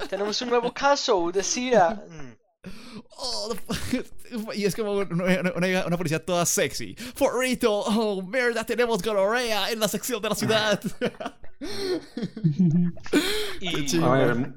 [0.09, 2.03] Tenemos un nuevo caso de SIDA.
[2.09, 2.38] Mm.
[3.17, 3.55] Oh,
[4.55, 6.95] y es como una, una- una policía toda sexy.
[7.15, 10.81] Forrito, oh, mierda, tenemos gonorrea en la sección de la ciudad.
[13.59, 14.01] Y.
[14.01, 14.53] A ver,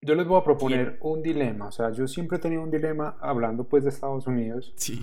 [0.00, 1.66] yo les voy a proponer un dilema.
[1.68, 4.72] O sea, yo siempre he tenido un dilema hablando pues de Estados Unidos.
[4.76, 5.00] sí.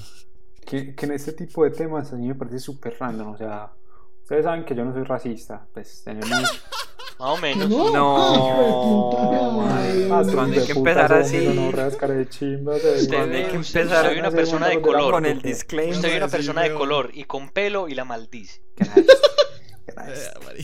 [0.65, 3.33] Que, que en este tipo de temas a mí me parece súper random.
[3.33, 3.73] O sea,
[4.21, 5.67] ustedes saben que yo no soy racista.
[5.73, 6.63] Pues tenemos.
[7.19, 7.69] más o menos.
[7.69, 9.67] ¿No?
[10.47, 11.37] De que empezar así.
[11.37, 11.71] Hay
[13.47, 15.11] que empezar ve una persona de color.
[15.13, 15.95] Con el disclaimer.
[15.95, 18.61] Usted ve una persona de color y con pelo y la maldice.
[20.07, 20.63] Eh.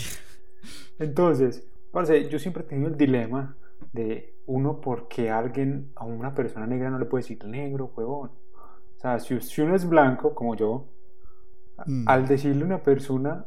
[0.98, 3.56] Entonces, parce, yo siempre he tenido el dilema
[3.94, 8.32] de uno porque alguien, a una persona negra no le puede decir negro, huevón.
[8.32, 10.88] O sea, si, si uno es blanco, como yo,
[11.86, 12.08] Mm.
[12.08, 13.46] al decirle a una persona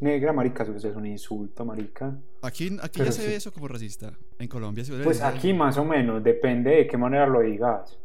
[0.00, 2.16] negra, marica, eso es un insulto, marica.
[2.42, 3.28] Aquí, aquí Pero ya se sí.
[3.28, 4.12] ve eso como racista.
[4.38, 5.26] En Colombia se ve Pues eso.
[5.26, 7.98] aquí más o menos, depende de qué manera lo digas.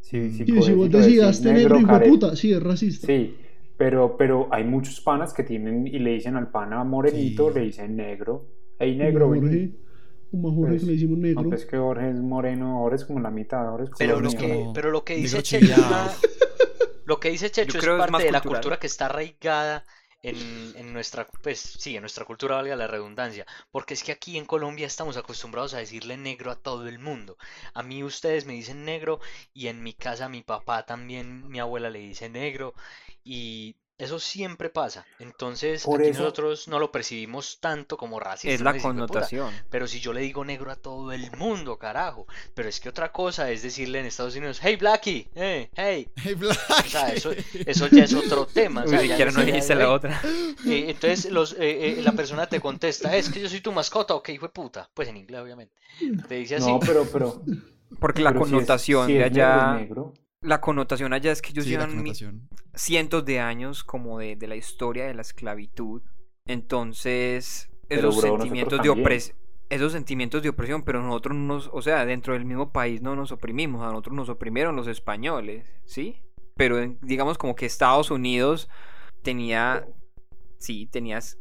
[0.00, 0.46] Si, si Mm.
[0.46, 3.06] Y puedes si vos decías negro, hijo de care- puta, sí, es racista.
[3.06, 3.36] Sí,
[3.76, 7.58] pero, pero hay muchos panas que tienen y le dicen al pana morenito, Sí.
[7.58, 8.46] le dicen negro.
[8.78, 9.46] Ey, negro, Como vení.
[9.46, 9.70] Jorge,
[10.30, 11.42] como a Jorge Pues, que le decimos No, negro.
[11.50, 14.28] pues que Jorge es moreno, ahora es como la mitad, ahora es Pero color lo
[14.30, 14.60] es que, negro.
[14.60, 16.20] como pero lo que dice negro Checho es
[17.04, 18.60] lo que dice Checho Yo es creo es parte más de la cultural.
[18.62, 19.84] cultura que está arraigada
[20.22, 24.46] en, nuestra, pues sí, en nuestra cultura, valga la redundancia, porque es que aquí en
[24.46, 27.36] Colombia estamos acostumbrados a decirle negro a todo el mundo.
[27.74, 29.20] A mí ustedes me dicen negro
[29.54, 32.74] y en mi casa mi papá también, mi abuela le dice negro
[33.24, 35.04] y Eso siempre pasa.
[35.18, 38.54] Entonces, Por aquí eso- nosotros no lo percibimos tanto como racista.
[38.54, 39.12] Es la dice, "Hijo de puta".
[39.12, 39.54] connotación.
[39.70, 42.26] Pero si yo le digo negro a todo el mundo, carajo.
[42.54, 46.08] Pero es que otra cosa es decirle en Estados Unidos, hey Blackie, eh, hey.
[46.16, 46.58] Hey, Black.
[46.68, 47.30] O sea, eso,
[47.66, 48.82] eso ya es otro tema.
[48.82, 49.90] o Ni sea, ya no ya- dijiste la hey.
[49.92, 50.22] otra.
[50.66, 54.14] Eh, entonces los, eh, eh, la persona te contesta, es que yo soy tu mascota,
[54.14, 54.88] ok, hijo de puta.
[54.94, 55.74] Pues en inglés, obviamente.
[56.26, 56.70] Te dice así.
[56.70, 57.42] No, pero, pero.
[57.98, 60.14] Porque la pero si es- connotación si de es negro, allá, es negro.
[60.42, 62.48] la connotación allá es que ellos Sí, llevan mi- connotación.
[62.80, 66.02] Cientos de años como de, de la historia de la esclavitud.
[66.46, 69.36] Entonces, esos bro, sentimientos de opresión,
[69.68, 73.14] esos sentimientos de opresión, pero nosotros no nos, o sea, dentro del mismo país no
[73.14, 76.16] nos oprimimos, a nosotros nos oprimieron los españoles, ¿sí?
[76.56, 78.68] Pero en- digamos como que Estados Unidos
[79.22, 79.86] tenía,
[80.58, 81.38] sí, tenías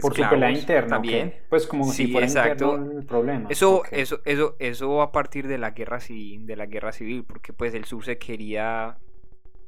[0.00, 1.34] Por su pelea interna, también.
[1.48, 2.72] Pues como si Sí, fuera exacto.
[2.74, 3.48] interno el problema.
[3.50, 7.52] Eso, eso, eso, eso a partir de la guerra civil, de la guerra civil, porque
[7.52, 8.98] pues el sur se quería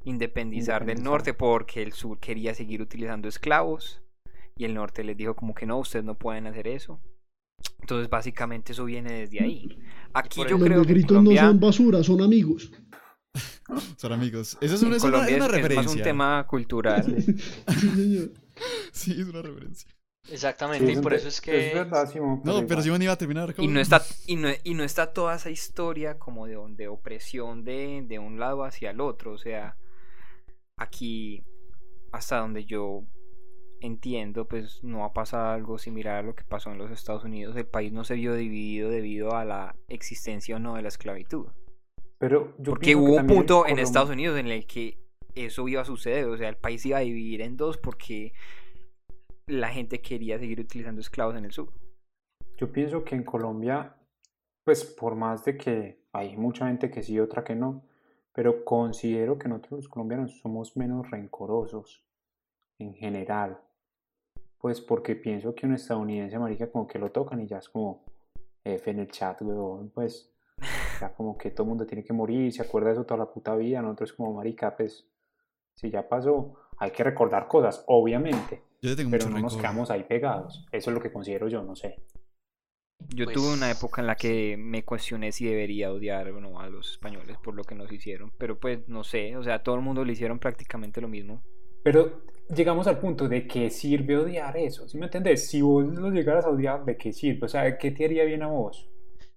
[0.05, 4.03] independizar del norte porque el sur quería seguir utilizando esclavos
[4.57, 7.01] y el norte les dijo como que no, ustedes no pueden hacer eso.
[7.81, 9.79] Entonces básicamente eso viene desde ahí.
[10.13, 12.71] Aquí yo Los creo que negritos Colombia, no son basura, son amigos.
[13.99, 14.57] Son amigos.
[14.61, 15.83] Eso es, una, es una- es una es- es referencia.
[15.83, 17.05] más un tema cultural.
[17.79, 18.31] Sí, señor.
[18.93, 19.91] Sí, es una referencia.
[20.31, 21.69] Exactamente, Sí, y por eso es que...
[21.69, 22.41] Es verdad, Simón.
[22.45, 22.83] No, pero.
[22.83, 23.55] Simón iba a terminar.
[23.59, 27.65] Y no está, y no, y no está toda esa historia como de, de opresión
[27.65, 29.33] de, de un lado hacia el otro.
[29.33, 29.77] O sea,
[30.79, 31.45] aquí,
[32.13, 33.05] hasta donde yo
[33.81, 37.57] entiendo, pues no ha pasado algo similar a lo que pasó en los Estados Unidos.
[37.57, 41.47] El país no se vio dividido debido a la existencia o no de la esclavitud.
[42.19, 44.99] Pero yo Porque hubo un punto en Estados Unidos en el que
[45.35, 46.27] eso iba a suceder.
[46.27, 48.33] O sea, el país iba a dividir en dos porque
[49.47, 51.73] la gente quería seguir utilizando esclavos en el sur.
[52.57, 53.97] Yo pienso que en Colombia,
[54.65, 57.85] pues por más de que hay mucha gente que sí y otra que no,
[58.33, 62.05] pero considero que nosotros los colombianos somos menos rencorosos
[62.79, 63.61] en general.
[64.59, 68.05] Pues porque pienso que un estadounidense, marica, como que lo tocan y ya es como
[68.65, 70.33] F en el chat, weón, pues
[71.01, 73.31] ya como que todo el mundo tiene que morir, se acuerda de eso toda la
[73.31, 75.07] puta vida, nosotros como marica, pues
[75.75, 79.91] si ya pasó, hay que recordar cosas, obviamente, Yo tengo pero mucho no nos quedamos
[79.91, 80.67] ahí pegados.
[80.73, 82.03] Eso es lo que considero yo, no sé.
[83.09, 86.61] Yo Pues- tuve una época en la que me cuestioné si debería odiar o no
[86.61, 89.77] a los españoles por lo que nos hicieron, pero pues no sé, o sea, todo
[89.77, 91.43] el mundo le hicieron prácticamente lo mismo.
[91.83, 92.23] Pero
[92.55, 95.49] llegamos al punto de que sirve odiar eso, ¿sí me entendés?
[95.49, 97.47] Si vos lo llegaras a odiar, ¿de qué sirve?
[97.47, 98.89] O sea, ¿qué te haría bien a vos?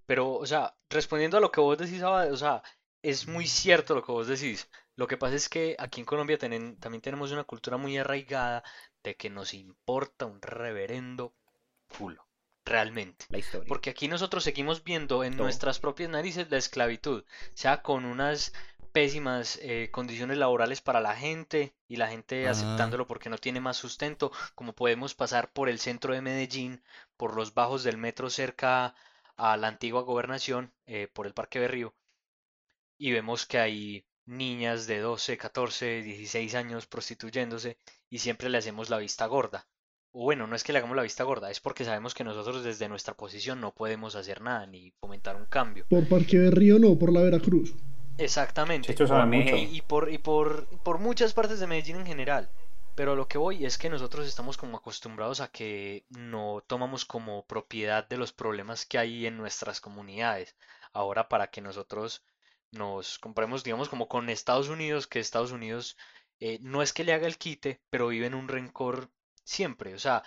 [0.05, 2.61] Pero, o sea, respondiendo a lo que vos decís, o sea,
[3.01, 4.69] es muy cierto lo que vos decís.
[4.97, 8.63] Lo que pasa es que aquí en Colombia tenen- también tenemos una cultura muy arraigada
[9.01, 11.34] de que nos importa un reverendo
[11.97, 12.28] culo,
[12.66, 13.26] realmente.
[13.30, 13.68] La historia.
[13.68, 15.43] Porque aquí nosotros seguimos viendo en Todo.
[15.43, 18.53] nuestras propias narices la esclavitud, sea con unas
[18.91, 22.51] pésimas eh, condiciones laborales para la gente y la gente Ah.
[22.51, 26.84] aceptándolo porque no tiene más sustento, como podemos pasar por el centro de Medellín,
[27.18, 28.93] por los bajos del metro cerca
[29.38, 31.95] a la antigua gobernación, eh, por el Parque Berrío,
[32.97, 37.78] y vemos que hay niñas de 12, 14, 16 años prostituyéndose
[38.09, 39.68] y siempre le hacemos la vista gorda.
[40.14, 42.64] O bueno, no es que le hagamos la vista gorda, es porque sabemos que nosotros
[42.64, 45.86] desde nuestra posición no podemos hacer nada ni fomentar un cambio.
[45.89, 47.74] Por Parque Berrío no, por la Veracruz.
[48.18, 48.91] Exactamente.
[48.91, 49.55] Esto sabe mucho.
[49.55, 52.49] Y, y por, y por, por muchas partes de Medellín en general.
[52.95, 57.05] Pero a lo que voy es que nosotros estamos como acostumbrados a que no tomamos
[57.05, 60.55] como propiedad de los problemas que hay en nuestras comunidades.
[60.91, 62.22] Ahora para que nosotros
[62.72, 65.97] nos compremos, digamos, como con Estados Unidos, que Estados Unidos
[66.39, 69.09] eh, no es que le haga el quite, pero vive en un rencor
[69.43, 69.93] siempre.
[69.95, 70.23] O sea,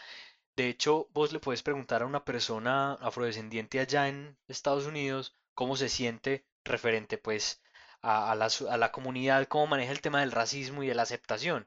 [0.56, 5.76] de hecho, vos le puedes preguntar a una persona afrodescendiente allá en Estados Unidos cómo
[5.76, 7.62] se siente referente pues
[8.02, 11.66] a, la, a la comunidad, cómo maneja el tema del racismo y de la aceptación.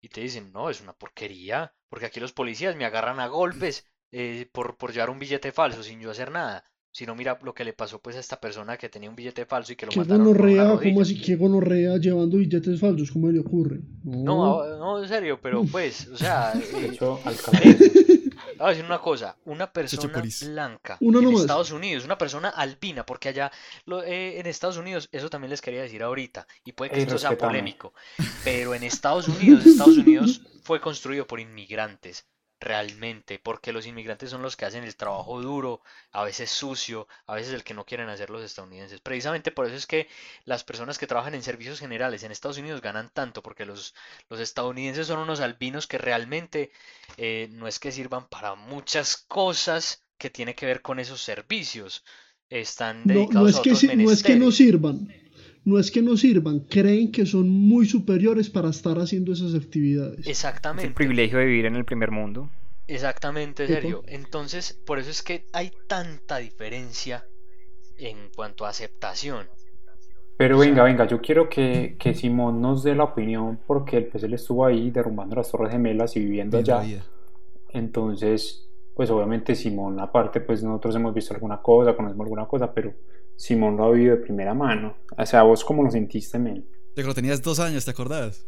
[0.00, 3.86] Y te dicen, no, es una porquería, porque aquí los policías me agarran a golpes
[4.12, 6.64] eh, por, por llevar un billete falso sin yo hacer nada.
[6.92, 9.46] Si no, mira lo que le pasó pues a esta persona que tenía un billete
[9.46, 10.78] falso y que lo Qué una gonorrea.
[10.82, 13.10] ¿cómo así que gonorrea llevando billetes falsos?
[13.12, 13.80] ¿Cómo le ocurre?
[14.02, 17.60] No, no, en serio, pero pues, o sea, De eh, hecho, Alcalá,
[18.58, 21.42] Voy a decir una cosa, una persona blanca Una en nomás.
[21.42, 23.50] Estados Unidos, una persona albina, porque allá
[23.86, 27.02] lo- eh, en Estados Unidos, eso también les quería decir ahorita, y puede que Ey,
[27.04, 27.94] esto sea polémico,
[28.44, 32.26] pero en Estados Unidos, Estados Unidos fue construido por inmigrantes,
[32.60, 35.82] realmente, porque los inmigrantes son los que hacen el trabajo duro,
[36.12, 39.00] a veces sucio, a veces el que no quieren hacer los estadounidenses.
[39.00, 40.08] Precisamente por eso es que
[40.44, 43.94] las personas que trabajan en servicios generales en Estados Unidos ganan tanto, porque los,
[44.28, 46.70] los estadounidenses son unos albinos que realmente
[47.16, 52.04] eh, no es que sirvan para muchas cosas que tiene que ver con esos servicios.
[52.50, 54.50] Están No, dedicados no es que, otros no es que no menesteres.
[54.50, 55.08] sirvan.
[55.64, 60.20] No es que no sirvan, creen que son muy superiores para estar haciendo esas actividades.
[60.20, 60.86] Es Exactamente.
[60.86, 62.50] el privilegio de vivir en el primer mundo.
[62.86, 63.66] Exactamente.
[63.66, 64.02] Sergio.
[64.06, 67.24] Entonces, por eso es que hay tanta diferencia
[67.98, 69.46] en cuanto a aceptación.
[70.36, 74.32] Pero venga, venga, yo quiero que, que Simón nos dé la opinión porque pues él
[74.32, 77.04] estuvo ahí derrumbando las Torres Gemelas y viviendo Viendo la allá.
[77.68, 82.94] Entonces, pues obviamente Simón, aparte, pues nosotros hemos visto alguna cosa, conocemos alguna cosa, pero
[83.40, 84.98] Simón lo ha vivido de primera mano.
[85.16, 86.68] O sea, ¿vos cómo lo sentiste, men?
[86.94, 88.46] Te lo tenías dos años, ¿te acordás?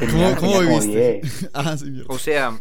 [0.00, 1.20] Tenía- ¿Cómo, cómo tenía como viviste?
[1.22, 1.50] 10.
[1.54, 2.06] ah, sí, mierda.
[2.12, 2.60] O sea,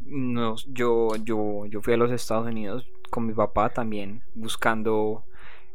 [0.00, 5.24] no, yo, yo, yo fui a los Estados Unidos con mi papá también, buscando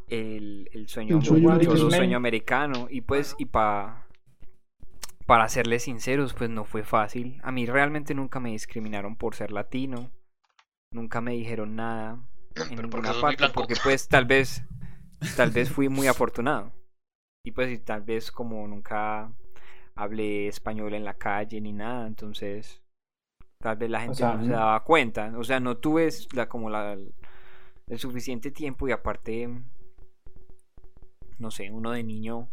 [0.09, 1.97] el, el sueño, El sueño americano, americano.
[1.97, 2.87] sueño americano.
[2.89, 4.09] Y pues, y pa,
[5.25, 7.39] para serles sinceros, pues no fue fácil.
[7.43, 10.11] A mí realmente nunca me discriminaron por ser latino.
[10.91, 12.19] Nunca me dijeron nada
[12.53, 13.53] Pero porque muy parte, blanco.
[13.53, 14.63] porque pues tal vez,
[15.37, 16.71] tal vez fui muy afortunado.
[17.45, 19.31] Y pues y tal vez como nunca
[19.95, 22.81] hablé español en la calle ni nada, entonces
[23.59, 25.33] tal vez la gente sea, no se no- daba cuenta.
[25.37, 29.49] O sea, no tuve la, como la, el suficiente tiempo y aparte,
[31.39, 32.49] no sé, uno de niño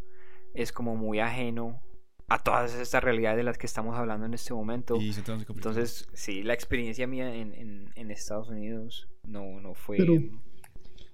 [0.55, 1.81] es como muy ajeno
[2.31, 4.97] a todas estas realidades de las que estamos hablando en este momento.
[5.01, 9.97] Y se entonces, sí, la experiencia mía en, en, en Estados Unidos no, no fue...
[9.99, 10.15] Pero-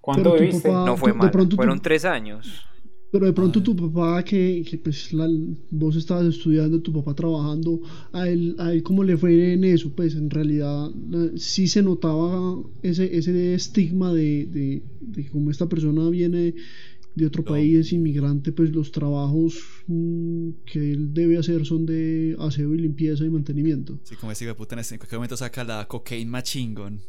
[0.00, 0.68] ¿Cuánto Pero viviste?
[0.68, 1.30] papá- no fue de mal.
[1.48, 2.64] tú- Fueron tres años.
[3.10, 3.62] Pero de pronto Ah.
[3.62, 5.28] tu papá, que, que pues la-
[5.70, 7.80] vos estabas estudiando, tu papá trabajando,
[8.12, 10.90] a él, a él cómo le fue en eso, pues en realidad
[11.36, 16.54] sí se notaba ese, ese estigma de, de, de como esta persona viene
[17.16, 17.52] de otro No.
[17.52, 19.58] país, es inmigrante, pues los trabajos
[19.88, 23.98] mm, que él debe hacer son de aseo y limpieza y mantenimiento.
[24.04, 27.00] Sí, como ese puta en este- en cualquier momento saca la cocaine machine gun.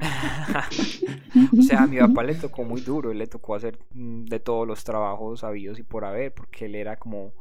[1.56, 4.40] o sea, a mi papá le tocó muy duro, él le tocó hacer mm, de
[4.40, 7.34] todos los trabajos habidos y por haber, porque él era como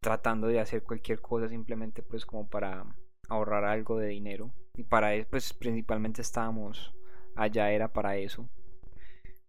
[0.00, 2.84] tratando de hacer cualquier cosa simplemente pues como para
[3.28, 4.52] ahorrar algo de dinero.
[4.76, 6.94] Y para eso, pues principalmente estábamos
[7.34, 8.48] allá, era para eso.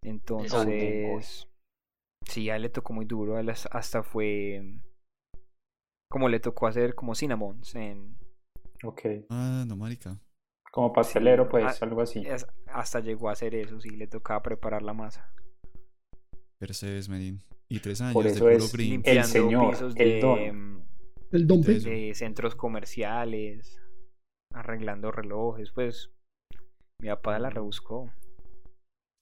[0.06, 1.47] Entonces,
[2.28, 4.62] sí, a él le tocó muy duro, a él as- hasta fue
[6.10, 8.18] como le tocó hacer como cinnamons en,
[8.84, 9.01] Ok.
[9.30, 10.20] Ah, no, marica.
[10.72, 12.24] Como pastelero, pues, algo así.
[12.26, 15.32] es- hasta llegó a hacer eso, sí, le tocaba preparar la masa.
[16.60, 17.41] Percebes, Medin.
[17.68, 18.88] Y tres años Por de eso puro es green.
[18.89, 20.76] El limpiando señor, pisos el de, don.
[20.78, 20.88] mm,
[21.32, 21.76] El dompe.
[21.78, 21.89] Eso.
[21.89, 23.82] de centros comerciales,
[24.53, 26.12] arreglando relojes, pues
[27.01, 28.10] mi papá la rebuscó.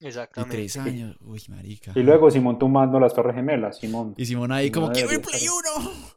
[0.03, 0.57] Y Exactamente.
[0.57, 1.15] tres años.
[1.21, 1.93] Uy, marica.
[1.95, 4.13] Y luego Simón tumbando las Torres Gemelas, Simón.
[4.17, 5.53] Y Simón ahí como, ¡quiero el Play estar.
[5.79, 6.13] 1!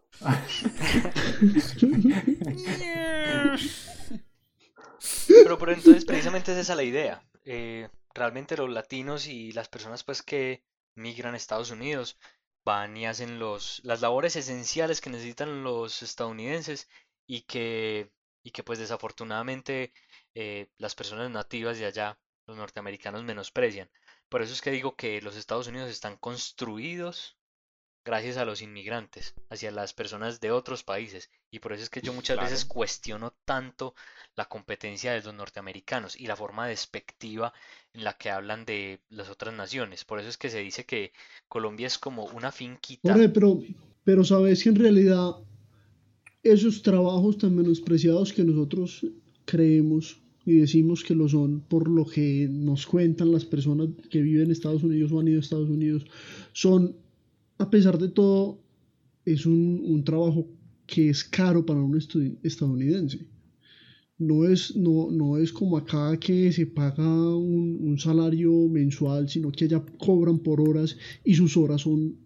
[5.28, 7.22] Pero, pero entonces precisamente es esa la idea.
[7.44, 10.64] Eh, realmente los latinos y las personas pues que
[10.96, 12.18] migran a Estados Unidos
[12.64, 16.88] van y hacen los, las labores esenciales que necesitan los estadounidenses
[17.24, 18.10] y que,
[18.42, 19.92] y que pues desafortunadamente
[20.34, 23.88] eh, las personas nativas de allá, los norteamericanos, menosprecian.
[24.28, 27.36] Por eso es que digo que los Estados Unidos están construidos
[28.06, 31.28] gracias a los inmigrantes, hacia las personas de otros países.
[31.50, 33.94] Y por eso es que yo muchas veces cuestiono tanto
[34.36, 37.52] la competencia de los norteamericanos y la forma despectiva
[37.92, 40.04] en la que hablan de las otras naciones.
[40.04, 41.12] Por eso es que se dice que
[41.48, 43.12] Colombia es como una finquita.
[43.12, 43.60] Jorge, pero,
[44.04, 45.32] pero sabes que en realidad
[46.44, 49.04] esos trabajos tan menospreciados que nosotros
[49.44, 54.44] creemos y decimos que lo son por lo que nos cuentan las personas que viven
[54.44, 56.06] en Estados Unidos o han ido a Estados Unidos,
[56.52, 56.94] son,
[57.58, 58.60] a pesar de todo,
[59.24, 60.46] es un, un trabajo
[60.86, 61.98] que es caro para un
[62.42, 63.26] estadounidense.
[64.18, 69.50] No es, no, no es como acá que se paga un, un salario mensual, sino
[69.50, 72.16] que allá cobran por horas y sus horas son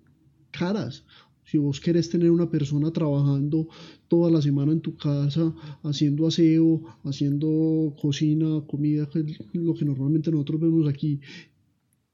[0.50, 1.04] caras.
[1.50, 3.66] Si vos querés tener una persona trabajando
[4.06, 9.84] toda la semana en tu casa, haciendo aseo, haciendo cocina, comida, que es lo que
[9.84, 11.20] normalmente nosotros vemos aquí,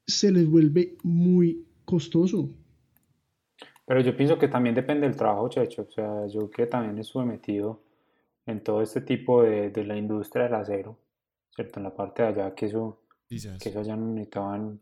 [0.06, 2.48] se les vuelve muy costoso.
[3.84, 5.82] Pero yo pienso que también depende del trabajo, Checho.
[5.82, 7.82] O sea, yo que también estuve metido
[8.46, 10.98] en todo este tipo de, de la industria del acero,
[11.54, 11.78] ¿cierto?
[11.78, 14.80] En la parte de allá, que eso, que eso allá no necesitaban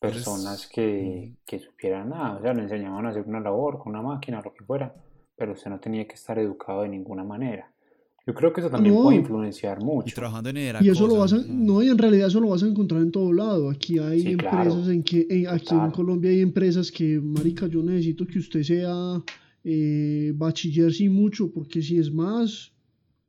[0.00, 1.36] Eres- personas que, Mm.
[1.44, 2.36] que supieran nada.
[2.36, 4.94] O sea, le enseñaban a hacer una labor con una máquina, lo que fuera,
[5.36, 7.70] pero usted no tenía que estar educado de ninguna manera.
[8.26, 9.04] Yo creo que eso también No.
[9.04, 10.14] puede influenciar Y mucho.
[10.14, 12.62] trabajando en era Y eso lo vas a, no, y en realidad eso lo vas
[12.62, 13.70] a encontrar en todo lado.
[13.70, 14.58] Aquí hay Sí, claro.
[14.70, 15.90] empresas en que, en- aquí en.
[15.90, 19.22] Colombia hay empresas que, marica, yo necesito que usted sea
[19.64, 22.70] eh, bachiller sin mucho, porque si es más,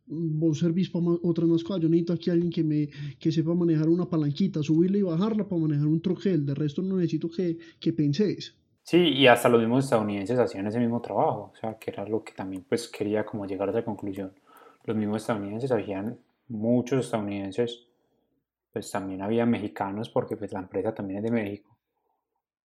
[0.10, 1.64] vos servís para otras más.
[1.64, 2.90] Yo necesito aquí a alguien que, me,
[3.20, 6.46] que sepa manejar una palanquita, subirla y bajarla para manejar un troquel.
[6.46, 8.56] De resto no necesito que, que penséis.
[8.84, 12.24] Sí, y hasta los mismos estadounidenses hacían ese mismo trabajo, o sea, que era lo
[12.24, 14.34] que también pues quería como llegar a esa conclusión.
[14.84, 17.86] Los mismos estadounidenses habían muchos estadounidenses,
[18.74, 21.78] pues también había mexicanos porque pues la empresa también es de México,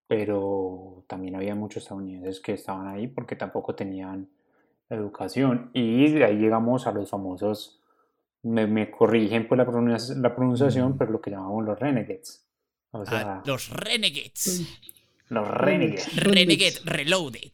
[0.07, 4.26] pero también había muchos estadounidenses que estaban ahí porque tampoco tenían
[4.91, 7.80] educación y de ahí llegamos a los famosos,
[8.43, 12.47] me, me corrigen pues la, pronuncia, la pronunciación, pero lo que llamamos los renegades.
[12.93, 14.68] O sea, Ah, los Renegades.
[15.28, 16.16] los renegades.
[16.22, 17.53] Renegade Reloaded.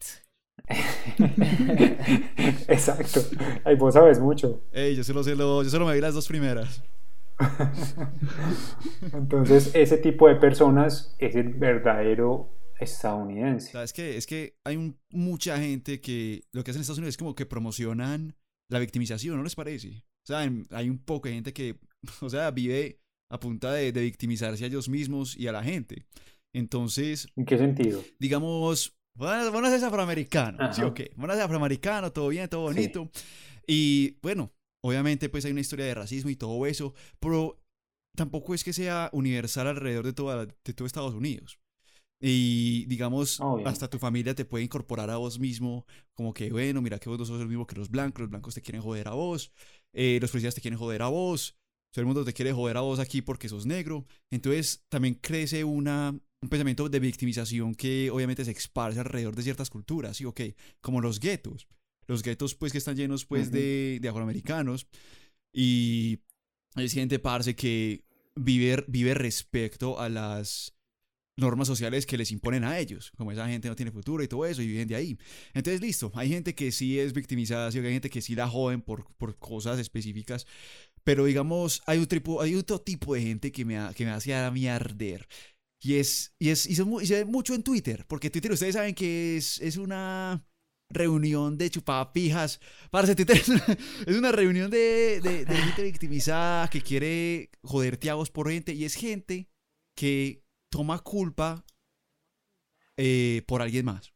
[2.67, 3.21] Exacto.
[3.63, 4.61] Ay, vos sabes mucho.
[4.71, 6.83] Ey, yo solo, sé lo- yo solo me vi las dos primeras.
[9.13, 12.49] Entonces, ese tipo de personas es el verdadero
[12.81, 13.71] estadounidense.
[13.71, 14.17] ¿Sabes qué?
[14.17, 17.35] Es que hay un- mucha gente que lo que hacen en Estados Unidos es como
[17.35, 18.35] que promocionan
[18.69, 20.03] la victimización, ¿no les parece?
[20.23, 20.39] O sea,
[20.71, 21.79] hay un poco de gente que,
[22.21, 22.99] o sea, vive
[23.31, 26.05] a punta de, de victimizarse a ellos mismos y a la gente.
[26.53, 28.03] Entonces, ¿En qué sentido?
[28.19, 30.87] digamos, bueno, bueno, es afroamericano, ¿sí Ajá.
[30.87, 31.11] o qué?
[31.15, 33.09] Bueno, es afroamericano, todo bien, todo bonito.
[33.67, 34.51] Y bueno,
[34.83, 37.61] obviamente pues hay una historia de racismo y todo eso, pero
[38.17, 41.57] tampoco es que sea universal alrededor de, toda, de todo Estados Unidos.
[42.21, 46.99] Y digamos, hasta tu familia te puede incorporar a vos mismo, como que, bueno, mira
[46.99, 49.13] que vos no sos el mismo que los blancos, los blancos te quieren joder a
[49.13, 49.51] vos,
[49.91, 51.57] eh, los policías te quieren joder a vos,
[51.91, 54.05] todo el mundo te quiere joder a vos aquí porque sos negro.
[54.29, 56.11] Entonces también crece una,
[56.41, 60.25] un pensamiento de victimización que obviamente se esparce alrededor de ciertas culturas, ¿sí?
[60.25, 60.41] Ok,
[60.79, 61.67] como los guetos.
[62.07, 64.87] Los guetos, pues, que están llenos, pues, de, de afroamericanos.
[65.53, 66.19] Y
[66.75, 68.03] hay gente, parce, que
[68.35, 70.73] vive, vive respecto a las
[71.37, 73.11] normas sociales que les imponen a ellos.
[73.17, 75.17] Como esa gente no tiene futuro y todo eso, y viven de ahí.
[75.53, 78.81] Entonces, listo, hay gente que sí es victimizada, sí, hay gente que sí la joden
[78.81, 80.45] por, por cosas específicas.
[81.03, 84.35] Pero digamos, hay, un tipo, hay otro tipo de gente que me, que me hace
[84.35, 85.27] a mí arder.
[85.83, 88.75] Y es, y es, y, mu- y se ve mucho en Twitter, porque Twitter ustedes
[88.75, 90.45] saben que es, es una
[90.91, 92.59] reunión de chupapijas.
[92.91, 93.65] Parce, Twitter es una,
[94.05, 98.73] es una reunión de, de, de gente victimizada que quiere joderte a vos por gente.
[98.73, 99.49] Y es gente
[99.97, 101.63] que toma culpa
[102.97, 104.13] eh, por alguien más.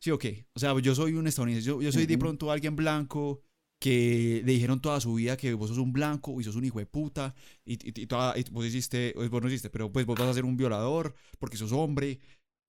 [0.00, 0.24] Sí, ok.
[0.54, 1.66] O sea, yo soy un estadounidense.
[1.66, 3.42] Yo, yo soy de pronto alguien blanco
[3.80, 6.78] que le dijeron toda su vida que vos sos un blanco y sos un hijo
[6.78, 7.34] de puta
[7.64, 10.28] y, y, y toda- y vos hiciste, pues, vos no hiciste, pero pues vos vas
[10.28, 12.20] a ser un violador porque sos hombre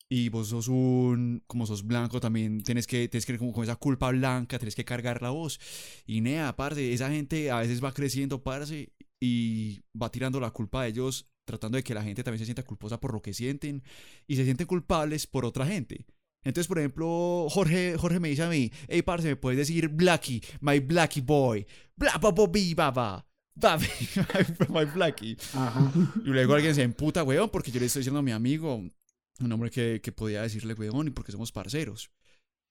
[0.09, 3.75] y vos sos un, como sos blanco también tienes que, tienes que como con esa
[3.77, 5.59] culpa blanca, tienes que cargar la voz
[6.05, 10.81] y nea, parce, esa gente a veces va creciendo, parce, y va tirando la culpa
[10.83, 13.81] a ellos tratando de que la gente también se sienta culposa por lo que sienten
[14.27, 16.05] y se sienten culpables por otra gente.
[16.43, 20.43] Entonces, por ejemplo, Jorge, Jorge me dice a mí, hey, parce, ¿me puedes decir Blackie,
[20.61, 21.65] my Blackie boy?
[21.95, 23.25] Bla, ba, bo, bi, ba, ba.
[23.55, 23.87] Ba, bi,
[24.69, 25.35] my Blackie.
[25.53, 25.91] Ajá.
[26.23, 29.51] Y luego alguien se emputa, weón, porque yo le estoy diciendo a mi amigo, un
[29.51, 32.11] hombre que, que podía decirle, weón, y porque somos parceros.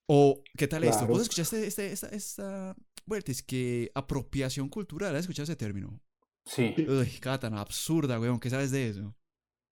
[0.07, 0.99] O, ¿qué tal esto?
[0.99, 1.13] Claro.
[1.13, 2.75] ¿Vos escuchaste este, esta, esta,
[3.05, 3.31] vuelta?
[3.31, 5.99] Es que apropiación cultural, ¿has escuchado ese término?
[6.47, 6.73] Sí.
[6.77, 9.13] Uy, cada tan absurda, weón, ¿qué sabes de eso?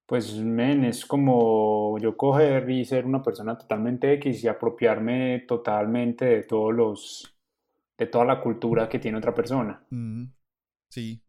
[0.05, 6.26] Pues, men, es como yo coger y ser una persona totalmente X y apropiarme totalmente
[6.26, 7.36] de todos los,
[7.97, 9.84] de toda la cultura que tiene otra persona.
[9.89, 10.26] Mm,
[10.89, 11.21] sí.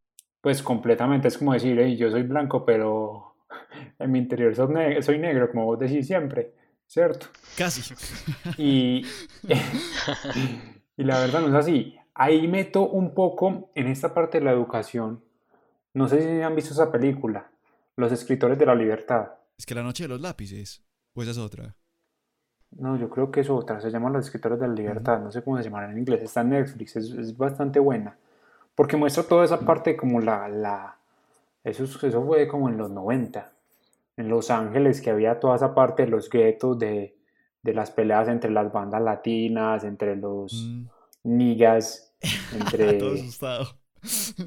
[0.43, 3.37] Pues completamente es como decir, hey, yo soy blanco, pero
[3.99, 6.53] en mi interior soy, ne- soy negro, como vos decís siempre,
[6.87, 7.29] ¿cierto?
[7.57, 7.95] Casi.
[8.59, 9.07] Y,
[10.99, 11.97] y la verdad no es así.
[12.15, 15.23] Ahí meto un poco en esta parte de la educación.
[15.97, 17.51] No sé si han visto esa película,
[17.97, 19.31] Los Escritores de la Libertad.
[19.57, 20.85] Es que la noche de los lápices,
[21.15, 21.75] pues es otra.
[22.73, 25.43] No, yo creo que es otra, se llama Los Escritores de la Libertad, no sé
[25.43, 28.19] cómo se llamará en inglés, está en Netflix, es, es bastante buena,
[28.75, 30.99] porque muestra toda esa parte como la, la,
[31.65, 33.53] eso, es- eso fue como en los 90,
[34.19, 37.17] en Los Ángeles, que había toda esa parte de los guetos, de,
[37.63, 40.87] de las peleas entre las bandas latinas, entre los Mm.
[41.39, 42.15] niggas,
[42.53, 43.67] entre, Todo asustado.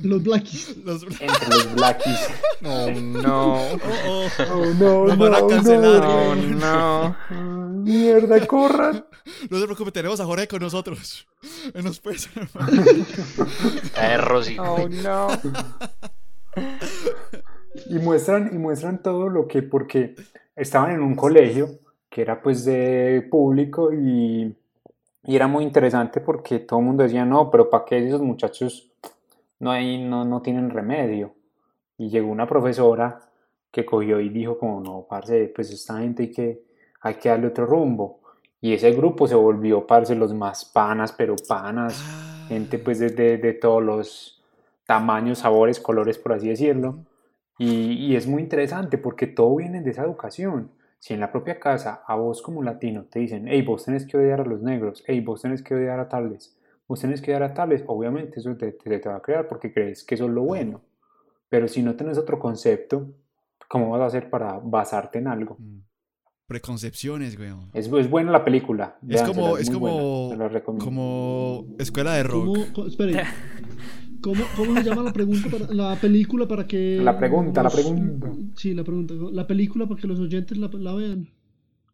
[0.03, 0.77] Los blackies.
[0.83, 1.03] Los...
[1.03, 2.19] entre los blackies.
[2.61, 3.55] Oh, no.
[3.55, 4.27] Oh, oh.
[4.53, 6.41] Oh, no, Nos van a no, cancelar, Oh, güey.
[6.49, 7.15] no.
[7.29, 7.69] no.
[7.83, 9.05] Mierda, corran.
[9.49, 11.25] No se preocupe, tenemos a Jorge con nosotros.
[12.03, 12.69] Puede salvar.
[13.95, 14.57] Eh, Rosy.
[14.59, 15.27] Oh, no.
[17.89, 20.15] Y muestran, y muestran todo lo que, porque
[20.55, 21.79] estaban en un colegio
[22.09, 24.53] que era pues de público y,
[25.23, 28.88] y era muy interesante porque todo el mundo decía, no, pero ¿para qué esos muchachos
[29.59, 31.35] no, hay, no, no tienen remedio?
[31.97, 33.19] Y llegó una profesora
[33.71, 36.63] que cogió y dijo como, no, parce, pues esta gente hay que,
[37.01, 38.21] hay que darle otro rumbo.
[38.61, 42.09] Y ese grupo se volvió, parce, los más panas, pero panas.
[42.47, 44.43] gente pues de, de- de todos los
[44.85, 46.99] tamaños, sabores, colores, por así decirlo.
[47.57, 50.71] Y, y es muy interesante porque todo viene de esa educación.
[50.99, 54.17] Si en la propia casa a vos como latino te dicen, hey, vos tenés que
[54.17, 56.57] odiar a los negros, hey, vos tenés que odiar a tales,
[56.89, 59.71] vos tenés que odiar a tales, obviamente eso te, te, te va a crear porque
[59.71, 60.81] crees que eso es lo bueno.
[61.47, 63.13] Pero si no tenés otro concepto,
[63.69, 65.55] ¿cómo vas a hacer para basarte en algo?
[65.59, 65.79] Mm.
[66.47, 67.69] Preconcepciones, weón.
[67.73, 68.97] Es, es buena la película.
[69.03, 72.57] Es véansela, como, es buena, como, la como escuela de rock.
[72.73, 73.23] ¿Cómo, espere,
[74.21, 77.73] ¿cómo, cómo se llama la pregunta para, la película para que La pregunta, la los-
[77.79, 78.31] pregunta.
[78.55, 79.13] Sí, la pregunta.
[79.31, 81.29] La película para que los oyentes la, la vean.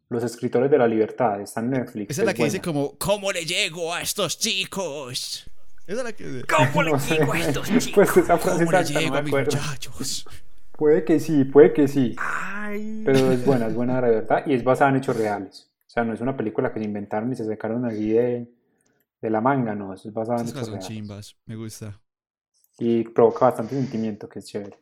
[0.09, 2.11] Los escritores de la libertad, está en Netflix.
[2.11, 5.49] Esa es la que dice como, ¿cómo le llego a estos chicos?
[5.87, 7.19] Esa es la que dice, ¿Cómo le No sé.
[7.19, 7.91] digo a estos chicos?
[7.95, 10.25] Pues esa frase ¿cómo le exacta llego a mis muchachos?
[10.77, 12.15] Puede que sí, puede que sí.
[12.19, 13.01] Ay.
[13.05, 15.71] Pero es buena, es buena de verdad y es basada en hechos reales.
[15.87, 18.51] O sea, no es una película que se inventaron y se sacaron así de,
[19.21, 20.85] de la manga, no, eso es basada en hechos reales.
[20.85, 22.01] chimbas, me gusta.
[22.77, 24.77] Y provoca bastante sentimiento, que es chévere.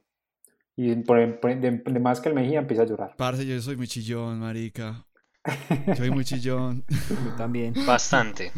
[0.75, 3.15] Y por, por- de, de más que el Mejía empieza a llorar.
[3.15, 5.05] Parce, yo soy muy chillón, marica.
[5.97, 6.85] Soy muy chillón.
[6.89, 7.73] Yo también.
[7.85, 8.51] Bastante.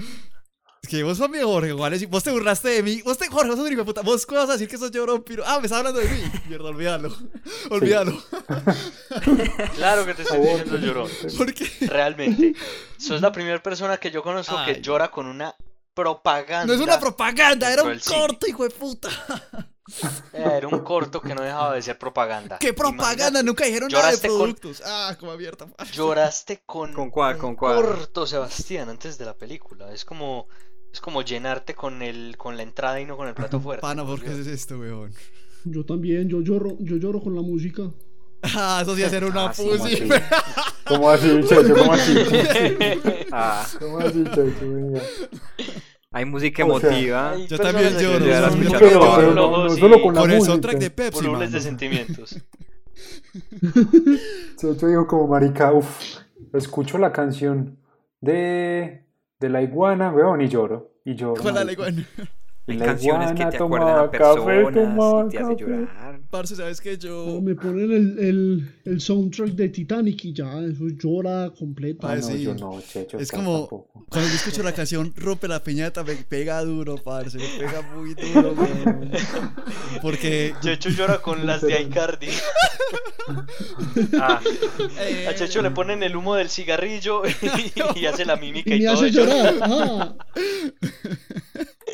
[0.86, 3.02] Es que vos mi Jorge, y vos te burlaste de mí.
[3.02, 4.02] Vos te, Jorge, vos sos un hijo de puta.
[4.02, 5.44] Vos cómo vas a decir que sos llorón, piro.
[5.44, 6.22] Ah, me estás hablando de mí.
[6.48, 7.16] Mierda, olvídalo.
[7.72, 8.22] Olvídalo.
[9.76, 11.10] Claro que te estoy diciendo llorón.
[11.38, 11.68] ¿Por qué?
[11.88, 12.54] Realmente.
[12.98, 15.56] Sos la primera persona que yo conozco que llora con una
[15.96, 16.66] propaganda.
[16.68, 19.10] No es una propaganda, era un corto, hijo de puta.
[20.34, 22.58] Era un corto que no dejaba de ser propaganda.
[22.60, 23.44] ¿Qué propaganda?
[23.44, 24.82] Nunca dijeron nada de lloraste con- productos.
[24.86, 25.68] Ah, como abierta.
[25.94, 27.38] Lloraste con, ¿Con cuál?
[27.38, 27.76] ¿Con cuál?
[27.76, 29.92] corto, Sebastián, antes de la película.
[29.94, 30.48] Es como,
[30.92, 33.82] es como llenarte con el, con la entrada y no con el plato fuerte.
[33.82, 35.14] Pana, ¿por qué haces esto, weón?
[35.66, 37.84] Yo también, yo lloro, yo lloro con la música.
[38.54, 39.54] Ah, eso sí hacer una Ah.
[39.56, 40.08] ¿Cómo así?
[40.86, 41.74] ¿Cómo así, Checho?
[41.76, 42.16] ¿Cómo así?
[43.32, 44.60] Ah, ¿Cómo así, Checho?
[44.62, 45.02] Venga.
[46.16, 47.32] Hay música O sea, emotiva.
[47.32, 50.78] Hay Yo también que lloro, yo pero no- solo y con la Con el soundtrack
[50.78, 52.40] de Pepsi, volubles de sentimientos.
[54.58, 56.20] Checho dijo como marica, uff,
[56.54, 57.78] escucho la canción
[58.22, 59.06] de,
[59.42, 60.94] de la iguana, weón, y lloro.
[61.04, 61.42] Y lloro.
[61.42, 62.08] ¿Cuál la iguana?
[62.68, 65.38] Y Hay la canciones que iguana te tomaba acuerdan a café, personas tomaba y te
[65.38, 65.64] hace café.
[65.66, 66.05] llorar.
[66.36, 66.94] Parce, ¿sabes qué?
[66.98, 67.42] No, Yo...
[67.42, 72.06] me ponen el, el, el soundtrack de Titanic y ya, eso llora completo.
[72.08, 72.42] Ah, no, sí.
[72.44, 73.18] yo no, Checho.
[73.20, 74.06] Es como tampoco.
[74.10, 78.14] cuando yo escucho la canción Rompe la piñata, me pega duro, parce, me pega muy
[78.16, 79.12] duro, weón.
[80.02, 82.28] Porque Checho llora con las de Icardi.
[84.22, 84.40] Ah,
[85.00, 88.76] eh, A Checho le ponen el humo del cigarrillo y, y hace la mímica Y
[88.76, 88.94] y me todo.
[88.96, 89.56] hace llorar.
[89.64, 90.16] Ah,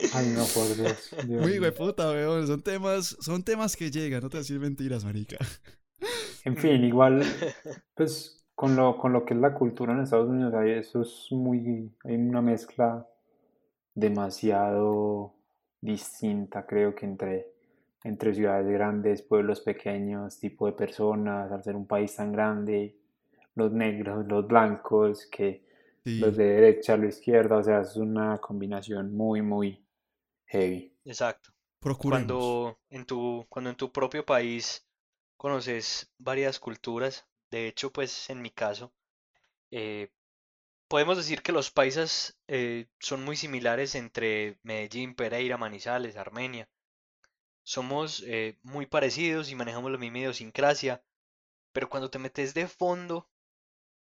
[0.10, 1.16] Ay, no, por Dios.
[1.28, 1.74] Dios muy mío.
[1.74, 5.38] puta, weón, son temas, son temas que llegan, no te decir mentiras, marica.
[6.46, 7.22] En fin, igual,
[7.96, 11.28] pues con lo, con lo que es la cultura en Estados Unidos, hay, eso es
[11.32, 13.08] muy, hay una mezcla
[13.96, 15.34] demasiado
[15.82, 17.48] distinta, creo que entre,
[18.04, 22.96] entre ciudades grandes, pueblos pequeños, tipo de personas, al ser un país tan grande,
[23.56, 25.70] los negros, los blancos, que
[26.04, 26.18] Sí.
[26.20, 29.86] los de derecha, la izquierda, o sea, es una combinación muy, muy
[30.52, 30.94] heavy.
[31.06, 31.50] Exacto.
[31.80, 32.28] Procuremos.
[32.28, 34.86] Cuando en tu, cuando en tu propio país
[35.38, 38.94] conoces varias culturas, de hecho, pues en mi caso,
[39.72, 40.12] eh,
[40.88, 46.70] podemos decir que los paisas eh, son muy similares entre Medellín, Pereira, Manizales, Armenia.
[47.64, 51.04] Somos eh, muy parecidos y manejamos la misma idiosincrasia,
[51.72, 53.30] pero cuando te metes de fondo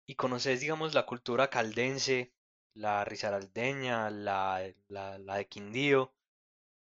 [0.07, 2.33] y conoces, digamos, la cultura caldense,
[2.75, 6.15] la risaraldeña, la, la, la de Quindío,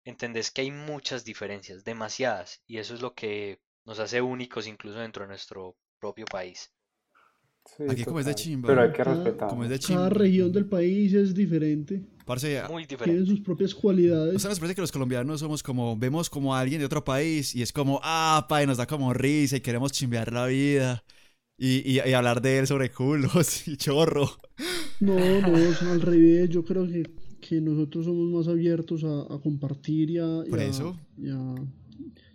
[0.04, 4.98] entendés que hay muchas diferencias, demasiadas, y eso es lo que nos hace únicos incluso
[4.98, 6.72] dentro de nuestro propio país.
[7.76, 9.48] Sí, Aquí como es de chimba, Pero hay que respetar.
[9.48, 12.02] Como es de cada región del país es diferente.
[12.24, 13.30] Parce, Muy Tienen diferente.
[13.30, 14.42] sus propias O cualidades.
[14.42, 17.54] sea, nos parece que los colombianos somos como, vemos como a alguien de otro país
[17.54, 21.04] y es como, ah, pa, y nos da como risa y queremos chimbear la vida
[21.56, 24.28] y, y, y hablar de él sobre culos y chorro.
[25.00, 26.48] No, no, es al revés.
[26.50, 27.02] Yo creo que,
[27.46, 30.96] que nosotros somos más abiertos a, a compartir y a, y Por a- eso.
[31.18, 31.54] y a-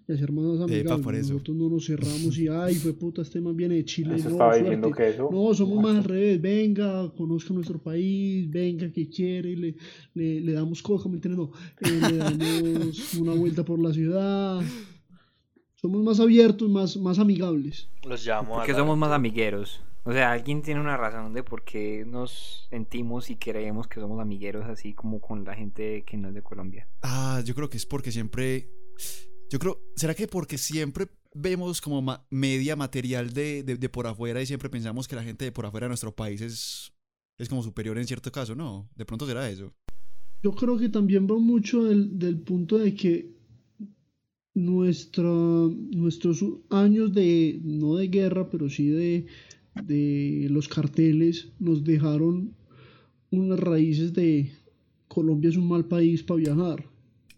[0.09, 1.03] y a ser más amigables.
[1.03, 1.33] por eso.
[1.33, 4.15] Nosotros no nos cerramos y, ay, fue puta, este man viene de Chile.
[4.15, 5.27] Eso no, estaba diciendo que eso.
[5.29, 6.41] No, somos más al revés.
[6.41, 9.75] Venga, conozca nuestro país, venga, que quiere, le,
[10.13, 11.39] le, le damos coca, ¿me entiendes?
[11.39, 11.51] No,
[11.81, 14.61] eh, le damos una vuelta por la ciudad.
[15.75, 17.89] Somos más abiertos, más, más amigables.
[18.07, 19.81] Los llamo a porque somos más amigueros.
[20.07, 24.21] O sea, alguien tiene una razón de por qué nos sentimos y creemos que somos
[24.21, 26.87] amigueros así como con la gente que no es de Colombia.
[27.01, 28.69] Ah, yo creo que es porque siempre,
[29.49, 34.07] yo creo, ¿será que porque siempre vemos como ma- media material de, de, de por
[34.07, 36.93] afuera y siempre pensamos que la gente de por afuera de nuestro país es,
[37.37, 38.89] es como superior en cierto caso, ¿no?
[38.95, 39.73] De pronto será eso.
[40.41, 43.35] Yo creo que también va mucho del, del punto de que
[44.53, 49.27] nuestra, nuestros años de, no de guerra, pero sí de,
[49.83, 52.53] de los carteles, nos dejaron
[53.31, 54.51] unas raíces de
[55.07, 56.85] Colombia es un mal país para viajar.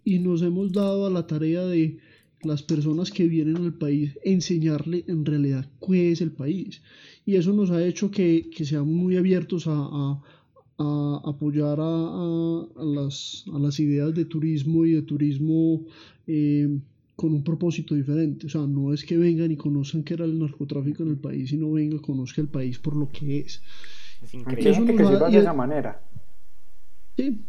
[0.04, 1.98] Y nos hemos dado a la tarea de
[2.44, 6.82] las personas que vienen al país enseñarle en realidad qué es el país.
[7.26, 10.22] Y eso nos ha hecho que, que seamos muy abiertos a,
[10.78, 15.86] a, apoyar a, a, las, a, las, ideas de turismo y de turismo
[16.28, 16.80] eh,
[17.20, 18.48] con un propósito diferente.
[18.48, 21.50] O sea, no es que vengan y conozcan qué era el narcotráfico en el país,
[21.50, 23.62] sino venga y conozca el país por lo que es.
[24.24, 24.96] Es increíble.
[24.96, 26.02] Que se lo hace de esa manera.
[27.18, 27.42] Sí,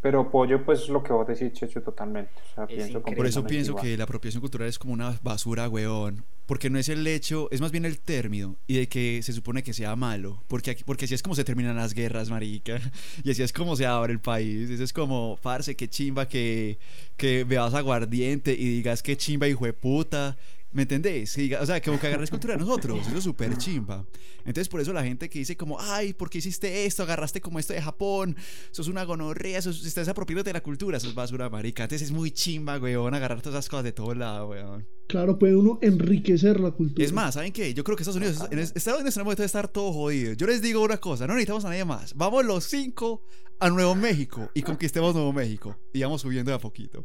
[0.00, 2.30] pero pollo, pues lo que vos decís, Checho, totalmente.
[2.52, 6.24] O sea, pienso Por eso pienso que la apropiación cultural es como una basura, weón.
[6.46, 9.64] Porque no es el hecho, es más bien el término y de que se supone
[9.64, 10.44] que sea malo.
[10.46, 12.78] Porque, aquí, porque así es como se terminan las guerras, marica.
[13.24, 14.70] Y así es como se abre el país.
[14.70, 16.78] Eso es como, parce, qué chimba que,
[17.16, 20.36] que veas aguardiente y digas qué chimba, hijo de puta.
[20.72, 21.36] ¿Me entendés?
[21.60, 23.06] O sea, como que agarres cultura de nosotros.
[23.06, 24.04] Eso es súper chimba.
[24.40, 27.02] Entonces, por eso la gente que dice como, ay, ¿por qué hiciste esto?
[27.02, 28.36] Agarraste como esto de Japón.
[28.72, 30.98] Sos una gonorrea, sos, estás apropiándote de la cultura.
[30.98, 31.84] Eso es basura, marica.
[31.84, 34.86] Entonces es muy chimba, weón, agarrar todas esas cosas de todo lado, weón.
[35.08, 37.04] Claro, puede uno enriquecer la cultura.
[37.04, 37.72] Es más, ¿saben qué?
[37.72, 40.32] Yo creo que Estados Unidos, en Estados Unidos tenemos que estar todo jodido.
[40.34, 42.14] Yo les digo una cosa, no necesitamos a nadie más.
[42.14, 43.22] Vamos los cinco
[43.58, 45.76] a Nuevo México y conquistemos Nuevo México.
[45.92, 47.04] Y vamos subiendo de a poquito.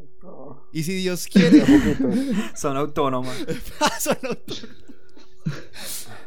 [0.71, 1.63] Y si Dios quiere...
[2.55, 3.35] Son autónomas.
[3.99, 4.67] Son autónomas.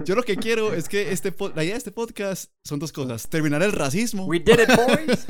[0.04, 3.28] Yo lo que quiero es que este la idea de este podcast son dos cosas:
[3.28, 4.26] terminar el racismo.
[4.26, 5.26] We did it, boys.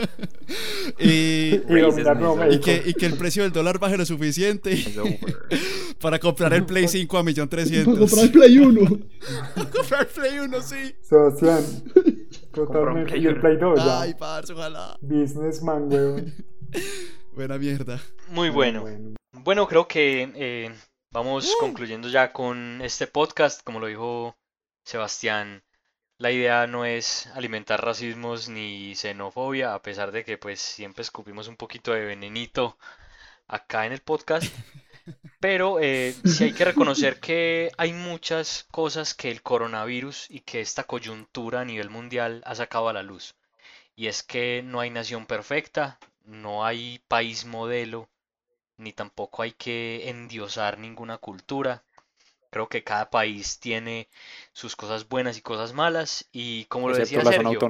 [0.98, 1.54] y,
[2.54, 4.82] y, que, y, que, el precio del dólar baje lo suficiente
[6.00, 7.84] para comprar el Play 5 a 1.300.000.
[7.84, 8.98] Para comprar el Play 1.
[9.54, 10.94] para comprar el Play 1, sí.
[11.02, 11.64] Sebastián.
[12.54, 13.18] Totalmente.
[13.18, 14.00] Y el Play 2 ya.
[14.02, 14.96] Ay, parce, ojalá.
[15.00, 16.32] Businessman, weón.
[17.34, 18.00] Buena mierda.
[18.28, 18.84] Muy bueno.
[19.32, 20.72] Bueno, creo que eh,
[21.10, 23.62] vamos concluyendo ya con este podcast.
[23.64, 24.36] Como lo dijo
[24.84, 25.64] Sebastián,
[26.18, 31.48] la idea no es alimentar racismos ni xenofobia, a pesar de que pues siempre escupimos
[31.48, 32.78] un poquito de venenito
[33.48, 34.44] acá en el podcast.
[35.44, 40.62] Pero eh, sí hay que reconocer que hay muchas cosas que el coronavirus y que
[40.62, 43.34] esta coyuntura a nivel mundial ha sacado a la luz.
[43.94, 48.08] Y es que no hay nación perfecta, no hay país modelo,
[48.78, 51.84] ni tampoco hay que endiosar ninguna cultura.
[52.48, 54.08] Creo que cada país tiene
[54.54, 57.60] sus cosas buenas y cosas malas y como lo decía Sergio,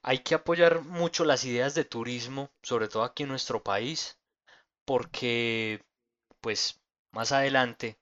[0.00, 4.16] hay que apoyar mucho las ideas de turismo, sobre todo aquí en nuestro país,
[4.86, 5.84] porque
[6.40, 6.81] pues
[7.12, 7.96] más adelante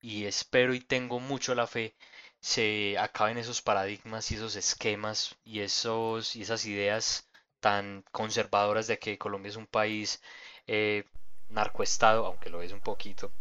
[0.00, 1.94] y espero y tengo mucho la fe
[2.40, 7.28] se acaben esos paradigmas y esos esquemas y esos y esas ideas
[7.60, 10.22] tan conservadoras de que Colombia es un país
[10.66, 11.04] eh,
[11.48, 13.32] narcoestado, aunque lo es un poquito,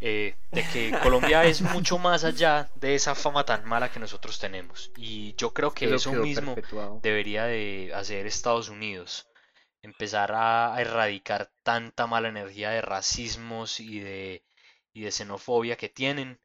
[0.00, 4.38] eh, de que Colombia es mucho más allá de esa fama tan mala que nosotros
[4.38, 4.92] tenemos.
[4.96, 6.54] Y yo creo que eso mismo
[7.02, 9.26] debería de hacer Estados Unidos.
[9.82, 14.44] Empezar a, erradicar tanta mala energía de racismos y de,
[14.92, 16.40] y de xenofobia que tienen.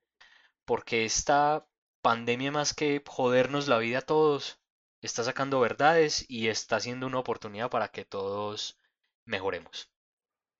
[0.65, 1.67] Porque esta
[2.01, 4.59] pandemia más que jodernos la vida a todos,
[5.01, 8.77] está sacando verdades y está siendo una oportunidad para que todos
[9.25, 9.89] mejoremos.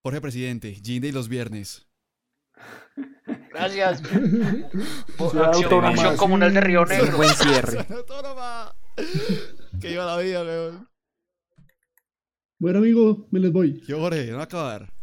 [0.02, 1.88] Jorge Presidente, Ginde y los viernes.
[3.52, 4.02] Gracias.
[5.20, 7.18] acción, acción comunal de Río Negro.
[7.18, 7.86] Buen cierre.
[9.82, 10.93] que iba la vida, weón.
[12.64, 13.84] Bueno, amigo, me les voy.
[13.90, 14.94] Yo, Jorge, no va a acabar.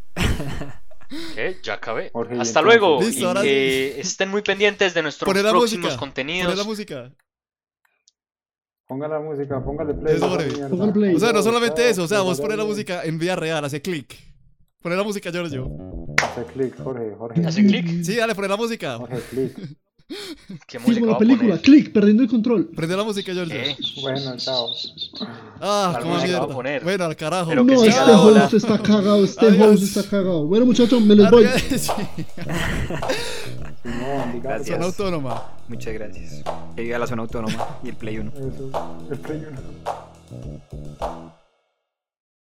[1.34, 1.58] ¿Qué?
[1.62, 2.10] Ya acabé.
[2.38, 3.00] Hasta luego.
[3.02, 6.46] y que estén muy pendientes de nuestros próximos contenidos.
[6.46, 7.12] Poné la música.
[8.86, 10.18] Ponga la música, póngale play.
[10.18, 11.14] Póngale play.
[11.14, 13.82] O sea, no solamente eso, o sea, vos pones la música en vía real, hace
[13.82, 14.16] clic.
[14.80, 15.68] Poné la música, Giorgio.
[16.16, 17.46] Hace clic, Jorge, Jorge.
[17.46, 18.02] ¿Hace clic?
[18.02, 18.96] Sí, dale, poné la música.
[18.96, 19.58] Jorge, clic.
[20.66, 21.62] ¿Qué Sí, música la película, poner?
[21.62, 22.66] click, perdiendo el control.
[22.74, 23.54] Prende la música, Giorgio.
[23.56, 23.76] ¿Qué?
[24.00, 24.68] Bueno, chao.
[25.60, 26.54] Ah, ¿Cuál como música va a mierda.
[26.54, 26.82] poner?
[26.84, 27.48] Bueno, al carajo.
[27.50, 29.66] Pero que No, este host está cagado, este Adiós.
[29.80, 30.46] host está cagado.
[30.46, 31.46] Bueno, muchachos, me les voy.
[31.78, 31.90] Sí.
[33.82, 34.68] Simón, diga Gracias.
[34.76, 35.42] Zona autónoma.
[35.68, 36.42] Muchas gracias.
[36.76, 38.30] Que viva la zona autónoma y el Play 1.
[38.30, 41.39] Eso, el Play uno.